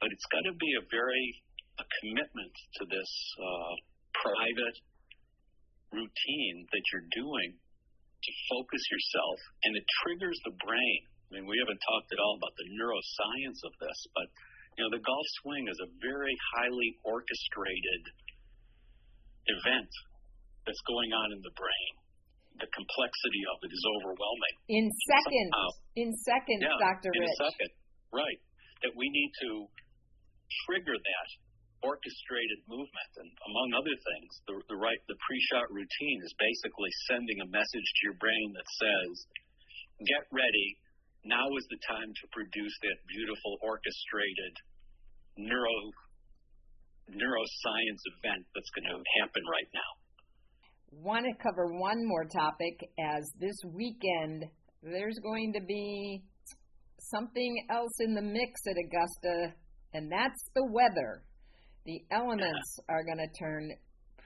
but 0.00 0.08
it's 0.08 0.24
got 0.32 0.48
to 0.48 0.56
be 0.56 0.72
a 0.80 0.84
very 0.88 1.24
a 1.76 1.84
commitment 2.00 2.54
to 2.80 2.82
this 2.88 3.12
uh, 3.36 3.74
private 4.24 4.76
routine 5.92 6.56
that 6.72 6.84
you're 6.92 7.08
doing 7.12 7.56
to 7.56 8.30
focus 8.52 8.82
yourself, 8.88 9.38
and 9.68 9.76
it 9.76 9.84
triggers 10.00 10.36
the 10.48 10.56
brain. 10.64 11.00
I 11.28 11.40
mean, 11.40 11.46
we 11.48 11.56
haven't 11.60 11.80
talked 11.80 12.08
at 12.12 12.20
all 12.20 12.40
about 12.40 12.56
the 12.56 12.68
neuroscience 12.72 13.60
of 13.68 13.72
this, 13.84 13.98
but 14.16 14.28
you 14.76 14.84
know, 14.84 14.92
the 14.96 15.04
golf 15.04 15.28
swing 15.44 15.68
is 15.68 15.76
a 15.84 15.92
very 16.00 16.36
highly 16.56 16.96
orchestrated 17.04 18.02
event 19.48 19.90
that's 20.66 20.80
going 20.84 21.10
on 21.16 21.32
in 21.32 21.40
the 21.40 21.54
brain. 21.56 21.92
The 22.60 22.68
complexity 22.76 23.42
of 23.48 23.56
it 23.64 23.72
is 23.72 23.84
overwhelming. 23.96 24.54
In 24.68 24.84
seconds. 25.08 25.52
Somehow. 25.54 25.70
In 25.96 26.08
seconds, 26.12 26.60
Yeah, 26.60 26.76
Dr. 26.76 27.10
in 27.14 27.22
Rich. 27.24 27.32
a 27.32 27.44
second. 27.48 27.70
Right. 28.12 28.40
That 28.84 28.92
we 28.96 29.08
need 29.08 29.32
to 29.48 29.50
trigger 30.68 30.92
that 30.92 31.28
orchestrated 31.80 32.60
movement. 32.68 33.10
And 33.16 33.30
among 33.48 33.68
other 33.80 33.96
things, 33.96 34.30
the, 34.44 34.54
the 34.68 34.76
right 34.76 35.00
the 35.08 35.16
pre-shot 35.24 35.72
routine 35.72 36.18
is 36.20 36.32
basically 36.36 36.92
sending 37.08 37.40
a 37.40 37.48
message 37.48 37.88
to 37.88 38.00
your 38.04 38.18
brain 38.20 38.52
that 38.52 38.68
says, 38.76 39.12
"Get 40.04 40.28
ready. 40.28 40.76
Now 41.24 41.48
is 41.56 41.64
the 41.72 41.80
time 41.88 42.08
to 42.12 42.24
produce 42.32 42.74
that 42.84 42.96
beautiful 43.08 43.56
orchestrated 43.64 44.54
neuro 45.36 45.76
neuroscience 47.12 48.02
event 48.18 48.46
that's 48.54 48.70
going 48.70 48.88
to 48.88 48.98
happen 49.20 49.42
right 49.50 49.70
now." 49.74 49.90
Want 50.92 51.24
to 51.26 51.34
cover 51.42 51.66
one 51.78 52.02
more 52.06 52.24
topic 52.24 52.80
as 52.98 53.22
this 53.38 53.56
weekend 53.72 54.44
there's 54.82 55.18
going 55.22 55.52
to 55.52 55.60
be 55.60 56.22
something 57.10 57.66
else 57.70 57.92
in 58.00 58.14
the 58.14 58.22
mix 58.22 58.60
at 58.68 58.76
Augusta, 58.76 59.54
and 59.94 60.10
that's 60.10 60.42
the 60.54 60.66
weather. 60.70 61.22
The 61.86 62.00
elements 62.10 62.78
are 62.88 63.04
going 63.04 63.18
to 63.18 63.38
turn 63.38 63.70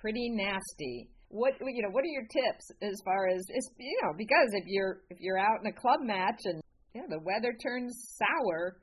pretty 0.01 0.31
nasty. 0.31 1.11
What 1.29 1.55
you 1.61 1.83
know? 1.83 1.91
What 1.91 2.05
are 2.05 2.15
your 2.15 2.27
tips 2.31 2.71
as 2.83 2.95
far 3.05 3.29
as 3.29 3.43
you 3.79 3.99
know? 4.03 4.13
Because 4.17 4.51
if 4.53 4.65
you're 4.67 5.01
if 5.11 5.19
you're 5.21 5.39
out 5.39 5.61
in 5.63 5.67
a 5.67 5.73
club 5.73 6.01
match 6.03 6.41
and 6.45 6.63
yeah, 6.95 7.09
the 7.09 7.19
weather 7.19 7.57
turns 7.61 7.93
sour, 8.19 8.79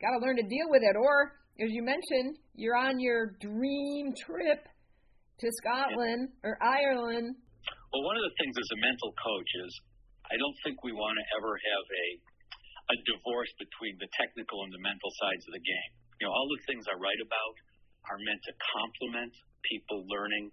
got 0.00 0.14
to 0.14 0.24
learn 0.24 0.36
to 0.36 0.42
deal 0.42 0.70
with 0.70 0.82
it. 0.82 0.96
Or 0.96 1.32
as 1.58 1.70
you 1.74 1.82
mentioned, 1.82 2.38
you're 2.54 2.78
on 2.78 3.02
your 3.02 3.34
dream 3.42 4.14
trip 4.14 4.62
to 5.42 5.46
Scotland 5.58 6.30
or 6.46 6.54
Ireland. 6.62 7.34
Well, 7.90 8.04
one 8.06 8.14
of 8.14 8.22
the 8.22 8.34
things 8.38 8.54
as 8.54 8.70
a 8.74 8.78
mental 8.78 9.10
coach 9.18 9.50
is 9.66 9.72
I 10.30 10.36
don't 10.38 10.58
think 10.62 10.86
we 10.86 10.94
want 10.94 11.18
to 11.18 11.24
ever 11.40 11.52
have 11.58 11.86
a 11.88 12.06
a 12.88 12.96
divorce 13.04 13.52
between 13.60 14.00
the 14.00 14.08
technical 14.16 14.64
and 14.64 14.72
the 14.72 14.80
mental 14.80 15.12
sides 15.20 15.44
of 15.44 15.52
the 15.52 15.60
game. 15.60 15.92
You 16.20 16.24
know, 16.24 16.32
all 16.32 16.48
the 16.48 16.62
things 16.64 16.88
I 16.88 16.96
write 16.96 17.20
about 17.20 17.54
are 18.08 18.16
meant 18.16 18.40
to 18.48 18.52
complement 18.56 19.34
people 19.60 20.08
learning 20.08 20.48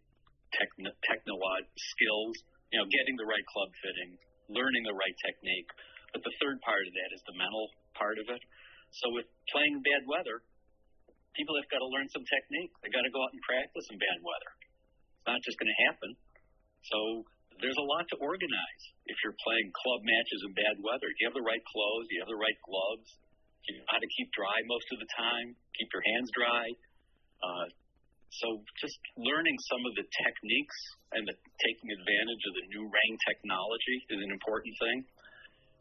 techn- 0.51 0.91
technolog 1.07 1.63
skills, 1.95 2.35
you 2.75 2.77
know, 2.83 2.87
getting 2.91 3.15
the 3.15 3.23
right 3.23 3.45
club 3.55 3.71
fitting, 3.79 4.19
learning 4.51 4.83
the 4.83 4.91
right 4.91 5.15
technique. 5.23 5.69
But 6.11 6.27
the 6.27 6.35
third 6.43 6.59
part 6.59 6.83
of 6.83 6.91
that 6.91 7.09
is 7.15 7.23
the 7.23 7.39
mental 7.39 7.71
part 7.95 8.19
of 8.19 8.27
it. 8.27 8.43
So 8.99 9.15
with 9.15 9.31
playing 9.55 9.79
bad 9.79 10.03
weather, 10.03 10.43
people 11.35 11.55
have 11.59 11.67
got 11.69 11.83
to 11.83 11.89
learn 11.91 12.07
some 12.09 12.25
technique. 12.25 12.71
They 12.81 12.89
got 12.89 13.03
to 13.03 13.13
go 13.13 13.21
out 13.21 13.31
and 13.35 13.43
practice 13.43 13.85
in 13.91 13.99
bad 13.99 14.19
weather. 14.23 14.51
It's 15.19 15.27
not 15.27 15.39
just 15.43 15.59
going 15.59 15.69
to 15.69 15.79
happen. 15.91 16.11
So 16.87 16.99
there's 17.59 17.79
a 17.79 17.87
lot 17.87 18.07
to 18.11 18.17
organize 18.19 18.83
if 19.07 19.15
you're 19.23 19.37
playing 19.43 19.71
club 19.71 20.01
matches 20.03 20.39
in 20.47 20.51
bad 20.55 20.75
weather. 20.81 21.07
Do 21.07 21.17
you 21.23 21.27
have 21.31 21.37
the 21.37 21.45
right 21.45 21.63
clothes? 21.63 22.05
Do 22.09 22.11
you 22.17 22.21
have 22.23 22.31
the 22.31 22.41
right 22.41 22.59
gloves? 22.65 23.07
Do 23.63 23.67
you 23.73 23.81
know 23.81 23.89
how 23.89 24.01
to 24.01 24.09
keep 24.11 24.29
dry 24.35 24.57
most 24.67 24.87
of 24.91 24.97
the 24.99 25.09
time? 25.15 25.47
Keep 25.79 25.89
your 25.91 26.05
hands 26.15 26.29
dry. 26.35 26.65
Uh, 27.41 27.67
so 28.41 28.59
just 28.83 28.99
learning 29.15 29.55
some 29.71 29.81
of 29.87 29.95
the 29.95 30.03
techniques 30.03 30.79
and 31.15 31.23
the, 31.23 31.35
taking 31.63 31.89
advantage 31.95 32.43
of 32.51 32.53
the 32.59 32.65
new 32.75 32.83
rain 32.83 33.13
technology 33.23 33.97
is 34.11 34.19
an 34.19 34.31
important 34.31 34.75
thing. 34.75 34.97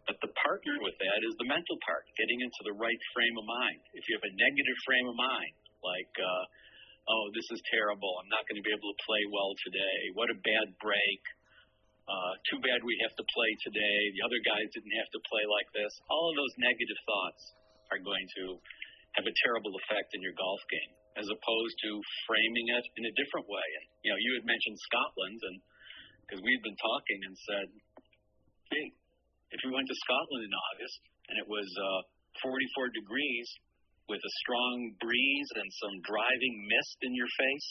But 0.04 0.20
the 0.20 0.32
partner 0.36 0.76
with 0.84 0.96
that 1.00 1.20
is 1.24 1.32
the 1.40 1.48
mental 1.48 1.80
part, 1.80 2.04
getting 2.20 2.44
into 2.44 2.60
the 2.68 2.76
right 2.76 3.02
frame 3.16 3.36
of 3.40 3.46
mind. 3.48 3.80
If 3.96 4.04
you 4.04 4.20
have 4.20 4.26
a 4.28 4.34
negative 4.36 4.78
frame 4.84 5.08
of 5.08 5.16
mind, 5.16 5.56
like, 5.80 6.12
uh, 6.20 6.44
oh, 7.08 7.24
this 7.32 7.48
is 7.52 7.60
terrible, 7.72 8.20
I'm 8.20 8.28
not 8.28 8.44
going 8.44 8.60
to 8.60 8.64
be 8.64 8.72
able 8.72 8.92
to 8.92 9.00
play 9.04 9.22
well 9.32 9.52
today, 9.64 9.98
what 10.12 10.28
a 10.28 10.36
bad 10.36 10.76
break, 10.80 11.22
uh, 12.04 12.32
too 12.52 12.60
bad 12.60 12.84
we 12.84 13.00
have 13.00 13.16
to 13.16 13.24
play 13.32 13.50
today, 13.64 14.00
the 14.12 14.24
other 14.24 14.40
guys 14.44 14.68
didn't 14.76 14.92
have 15.00 15.08
to 15.16 15.20
play 15.24 15.44
like 15.48 15.68
this, 15.72 15.92
all 16.12 16.28
of 16.28 16.36
those 16.36 16.52
negative 16.60 17.00
thoughts 17.08 17.42
are 17.88 18.00
going 18.00 18.28
to 18.40 18.60
have 19.16 19.24
a 19.24 19.34
terrible 19.44 19.72
effect 19.84 20.12
in 20.12 20.20
your 20.20 20.36
golf 20.36 20.60
game, 20.68 20.92
as 21.16 21.28
opposed 21.32 21.76
to 21.80 21.90
framing 22.28 22.66
it 22.76 22.84
in 23.00 23.04
a 23.08 23.14
different 23.16 23.48
way. 23.48 23.68
And, 23.80 23.86
you 24.04 24.10
know, 24.12 24.20
you 24.20 24.36
had 24.36 24.44
mentioned 24.44 24.76
Scotland, 24.84 25.40
and 25.48 25.56
because 26.24 26.40
we'd 26.44 26.64
been 26.64 26.80
talking 26.80 27.20
and 27.24 27.34
said, 27.36 27.66
if 29.54 29.62
you 29.62 29.70
went 29.70 29.86
to 29.86 29.96
Scotland 30.02 30.42
in 30.42 30.52
August 30.52 30.98
and 31.30 31.38
it 31.38 31.46
was 31.46 31.66
uh, 31.78 32.00
44 32.42 32.90
degrees 32.90 33.46
with 34.10 34.18
a 34.18 34.32
strong 34.42 34.92
breeze 34.98 35.48
and 35.54 35.68
some 35.78 35.94
driving 36.02 36.54
mist 36.66 36.98
in 37.06 37.14
your 37.14 37.30
face, 37.30 37.68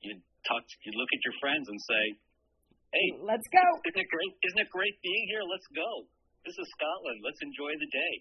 you'd 0.00 0.24
talk, 0.48 0.64
you'd 0.82 0.96
look 0.96 1.12
at 1.12 1.20
your 1.22 1.36
friends 1.38 1.68
and 1.68 1.78
say, 1.78 2.04
"Hey, 2.96 3.08
let's 3.20 3.46
go! 3.52 3.64
Isn't 3.84 4.00
it 4.00 4.08
great? 4.08 4.32
Isn't 4.48 4.60
it 4.64 4.70
great 4.72 4.96
being 5.04 5.24
here? 5.28 5.44
Let's 5.44 5.68
go! 5.76 6.08
This 6.48 6.56
is 6.56 6.66
Scotland. 6.80 7.20
Let's 7.20 7.38
enjoy 7.44 7.76
the 7.76 7.90
day." 7.92 8.14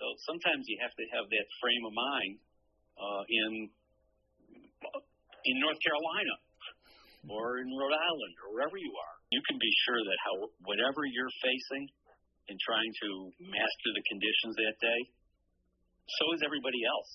So 0.00 0.04
sometimes 0.26 0.64
you 0.66 0.80
have 0.80 0.96
to 0.96 1.04
have 1.14 1.28
that 1.28 1.46
frame 1.60 1.84
of 1.86 1.92
mind 1.94 2.34
uh, 2.98 3.22
in 3.28 3.50
in 5.44 5.54
North 5.60 5.78
Carolina 5.84 6.34
or 7.28 7.60
in 7.60 7.68
Rhode 7.68 7.94
Island 7.94 8.34
or 8.42 8.56
wherever 8.56 8.80
you 8.80 8.90
are. 8.96 9.16
You 9.28 9.44
can 9.44 9.60
be 9.60 9.72
sure 9.84 10.00
that 10.00 10.18
how 10.24 10.34
whatever 10.64 11.04
you're 11.04 11.32
facing 11.44 11.84
in 12.48 12.56
trying 12.60 12.92
to 13.04 13.08
master 13.40 13.90
the 13.94 14.04
conditions 14.08 14.54
that 14.56 14.76
day, 14.80 15.00
so 16.20 16.24
is 16.36 16.44
everybody 16.44 16.82
else. 16.84 17.10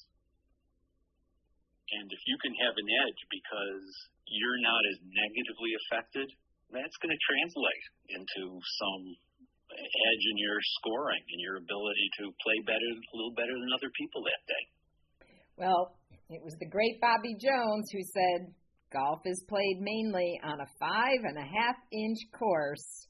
And 1.89 2.07
if 2.09 2.21
you 2.29 2.37
can 2.41 2.53
have 2.65 2.75
an 2.77 2.89
edge 2.89 3.21
because 3.33 3.85
you're 4.29 4.61
not 4.61 4.81
as 4.93 4.97
negatively 5.09 5.71
affected, 5.85 6.27
that's 6.69 6.97
going 7.01 7.13
to 7.13 7.21
translate 7.25 7.85
into 8.13 8.41
some 8.61 9.03
edge 9.73 10.23
in 10.33 10.37
your 10.37 10.57
scoring 10.81 11.21
and 11.33 11.39
your 11.41 11.57
ability 11.57 12.07
to 12.21 12.33
play 12.41 12.57
better, 12.65 12.89
a 12.93 13.15
little 13.17 13.33
better 13.33 13.53
than 13.53 13.69
other 13.73 13.89
people 13.97 14.21
that 14.25 14.41
day. 14.45 14.63
Well, 15.57 15.97
it 16.29 16.41
was 16.45 16.53
the 16.61 16.69
great 16.69 17.01
Bobby 17.01 17.33
Jones 17.41 17.89
who 17.89 18.01
said 18.05 18.53
golf 18.93 19.21
is 19.25 19.43
played 19.49 19.81
mainly 19.81 20.39
on 20.45 20.61
a 20.61 20.69
five 20.79 21.21
and 21.25 21.37
a 21.37 21.45
half 21.45 21.77
inch 21.91 22.21
course 22.37 23.07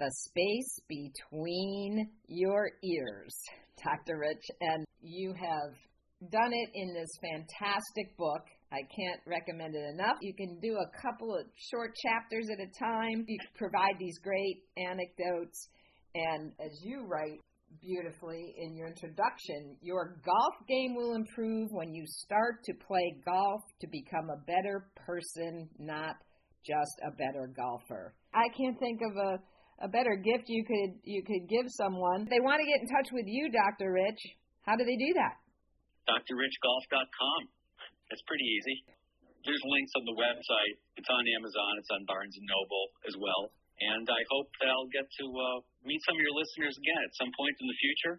the 0.00 0.10
space 0.10 0.80
between 0.88 2.08
your 2.26 2.70
ears, 2.82 3.36
Dr. 3.84 4.18
Rich. 4.18 4.44
And 4.60 4.84
you 5.02 5.34
have 5.34 6.30
done 6.32 6.52
it 6.52 6.70
in 6.74 6.94
this 6.94 7.10
fantastic 7.20 8.16
book. 8.16 8.42
I 8.72 8.80
can't 8.96 9.20
recommend 9.26 9.74
it 9.74 9.84
enough. 9.94 10.16
You 10.22 10.34
can 10.34 10.58
do 10.60 10.76
a 10.76 11.02
couple 11.02 11.34
of 11.36 11.44
short 11.70 11.92
chapters 12.02 12.46
at 12.50 12.64
a 12.64 12.70
time. 12.78 13.24
You 13.28 13.38
provide 13.56 13.98
these 13.98 14.18
great 14.18 14.62
anecdotes. 14.76 15.68
And 16.14 16.52
as 16.64 16.80
you 16.82 17.04
write 17.06 17.38
beautifully 17.80 18.54
in 18.56 18.76
your 18.76 18.88
introduction, 18.88 19.76
your 19.82 20.16
golf 20.24 20.54
game 20.66 20.94
will 20.96 21.14
improve 21.14 21.68
when 21.72 21.92
you 21.92 22.04
start 22.06 22.64
to 22.64 22.72
play 22.86 23.16
golf 23.24 23.60
to 23.80 23.86
become 23.88 24.30
a 24.30 24.44
better 24.46 24.88
person, 25.06 25.68
not 25.78 26.16
just 26.64 27.00
a 27.06 27.10
better 27.12 27.52
golfer. 27.54 28.14
I 28.34 28.48
can't 28.56 28.78
think 28.78 29.00
of 29.10 29.16
a 29.16 29.38
a 29.80 29.88
better 29.88 30.16
gift 30.16 30.48
you 30.48 30.64
could 30.64 31.00
you 31.04 31.24
could 31.24 31.48
give 31.48 31.66
someone. 31.80 32.28
They 32.28 32.40
want 32.40 32.60
to 32.60 32.66
get 32.68 32.84
in 32.84 32.88
touch 32.88 33.08
with 33.12 33.24
you, 33.26 33.48
Dr. 33.48 33.92
Rich. 33.92 34.20
How 34.62 34.76
do 34.76 34.84
they 34.84 34.96
do 34.96 35.12
that? 35.16 35.40
drrichgolf.com. 36.10 37.40
That's 38.10 38.24
pretty 38.26 38.44
easy. 38.44 38.76
There's 39.46 39.62
links 39.64 39.92
on 39.96 40.04
the 40.04 40.16
website. 40.18 40.74
It's 40.98 41.08
on 41.08 41.22
Amazon. 41.38 41.78
It's 41.78 41.88
on 41.94 42.04
Barnes 42.04 42.34
and 42.36 42.44
Noble 42.44 42.84
as 43.08 43.14
well. 43.16 43.54
And 43.80 44.04
I 44.04 44.20
hope 44.28 44.52
that 44.60 44.68
I'll 44.68 44.90
get 44.92 45.08
to 45.08 45.24
uh, 45.32 45.58
meet 45.86 46.02
some 46.04 46.18
of 46.18 46.20
your 46.20 46.34
listeners 46.36 46.76
again 46.76 47.00
at 47.00 47.12
some 47.16 47.32
point 47.32 47.56
in 47.56 47.66
the 47.70 47.78
future. 47.80 48.14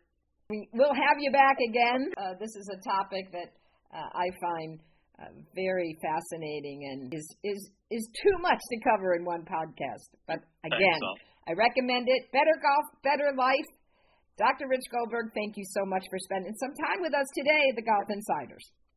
We'll 0.73 0.97
have 0.97 1.17
you 1.21 1.29
back 1.29 1.61
again. 1.61 2.09
Uh, 2.17 2.33
this 2.41 2.55
is 2.57 2.65
a 2.73 2.79
topic 2.81 3.29
that 3.35 3.53
uh, 3.93 4.09
I 4.09 4.27
find 4.41 4.79
uh, 5.21 5.29
very 5.53 5.95
fascinating 6.01 6.89
and 6.89 7.13
is 7.13 7.27
is 7.43 7.69
is 7.91 8.03
too 8.23 8.35
much 8.41 8.57
to 8.57 8.77
cover 8.81 9.13
in 9.13 9.23
one 9.23 9.45
podcast. 9.45 10.09
But 10.25 10.41
again. 10.65 10.97
Thanks, 10.97 11.30
I 11.47 11.53
recommend 11.53 12.07
it. 12.07 12.31
Better 12.31 12.55
golf, 12.61 12.85
better 13.03 13.33
life. 13.37 13.69
Dr. 14.37 14.67
Rich 14.69 14.87
Goldberg, 14.91 15.33
thank 15.35 15.57
you 15.57 15.65
so 15.65 15.85
much 15.85 16.05
for 16.09 16.17
spending 16.19 16.55
some 16.57 16.73
time 16.73 17.01
with 17.01 17.13
us 17.13 17.27
today 17.35 17.69
at 17.69 17.75
the 17.75 17.85
Golf 17.85 18.07
Insiders. 18.09 18.65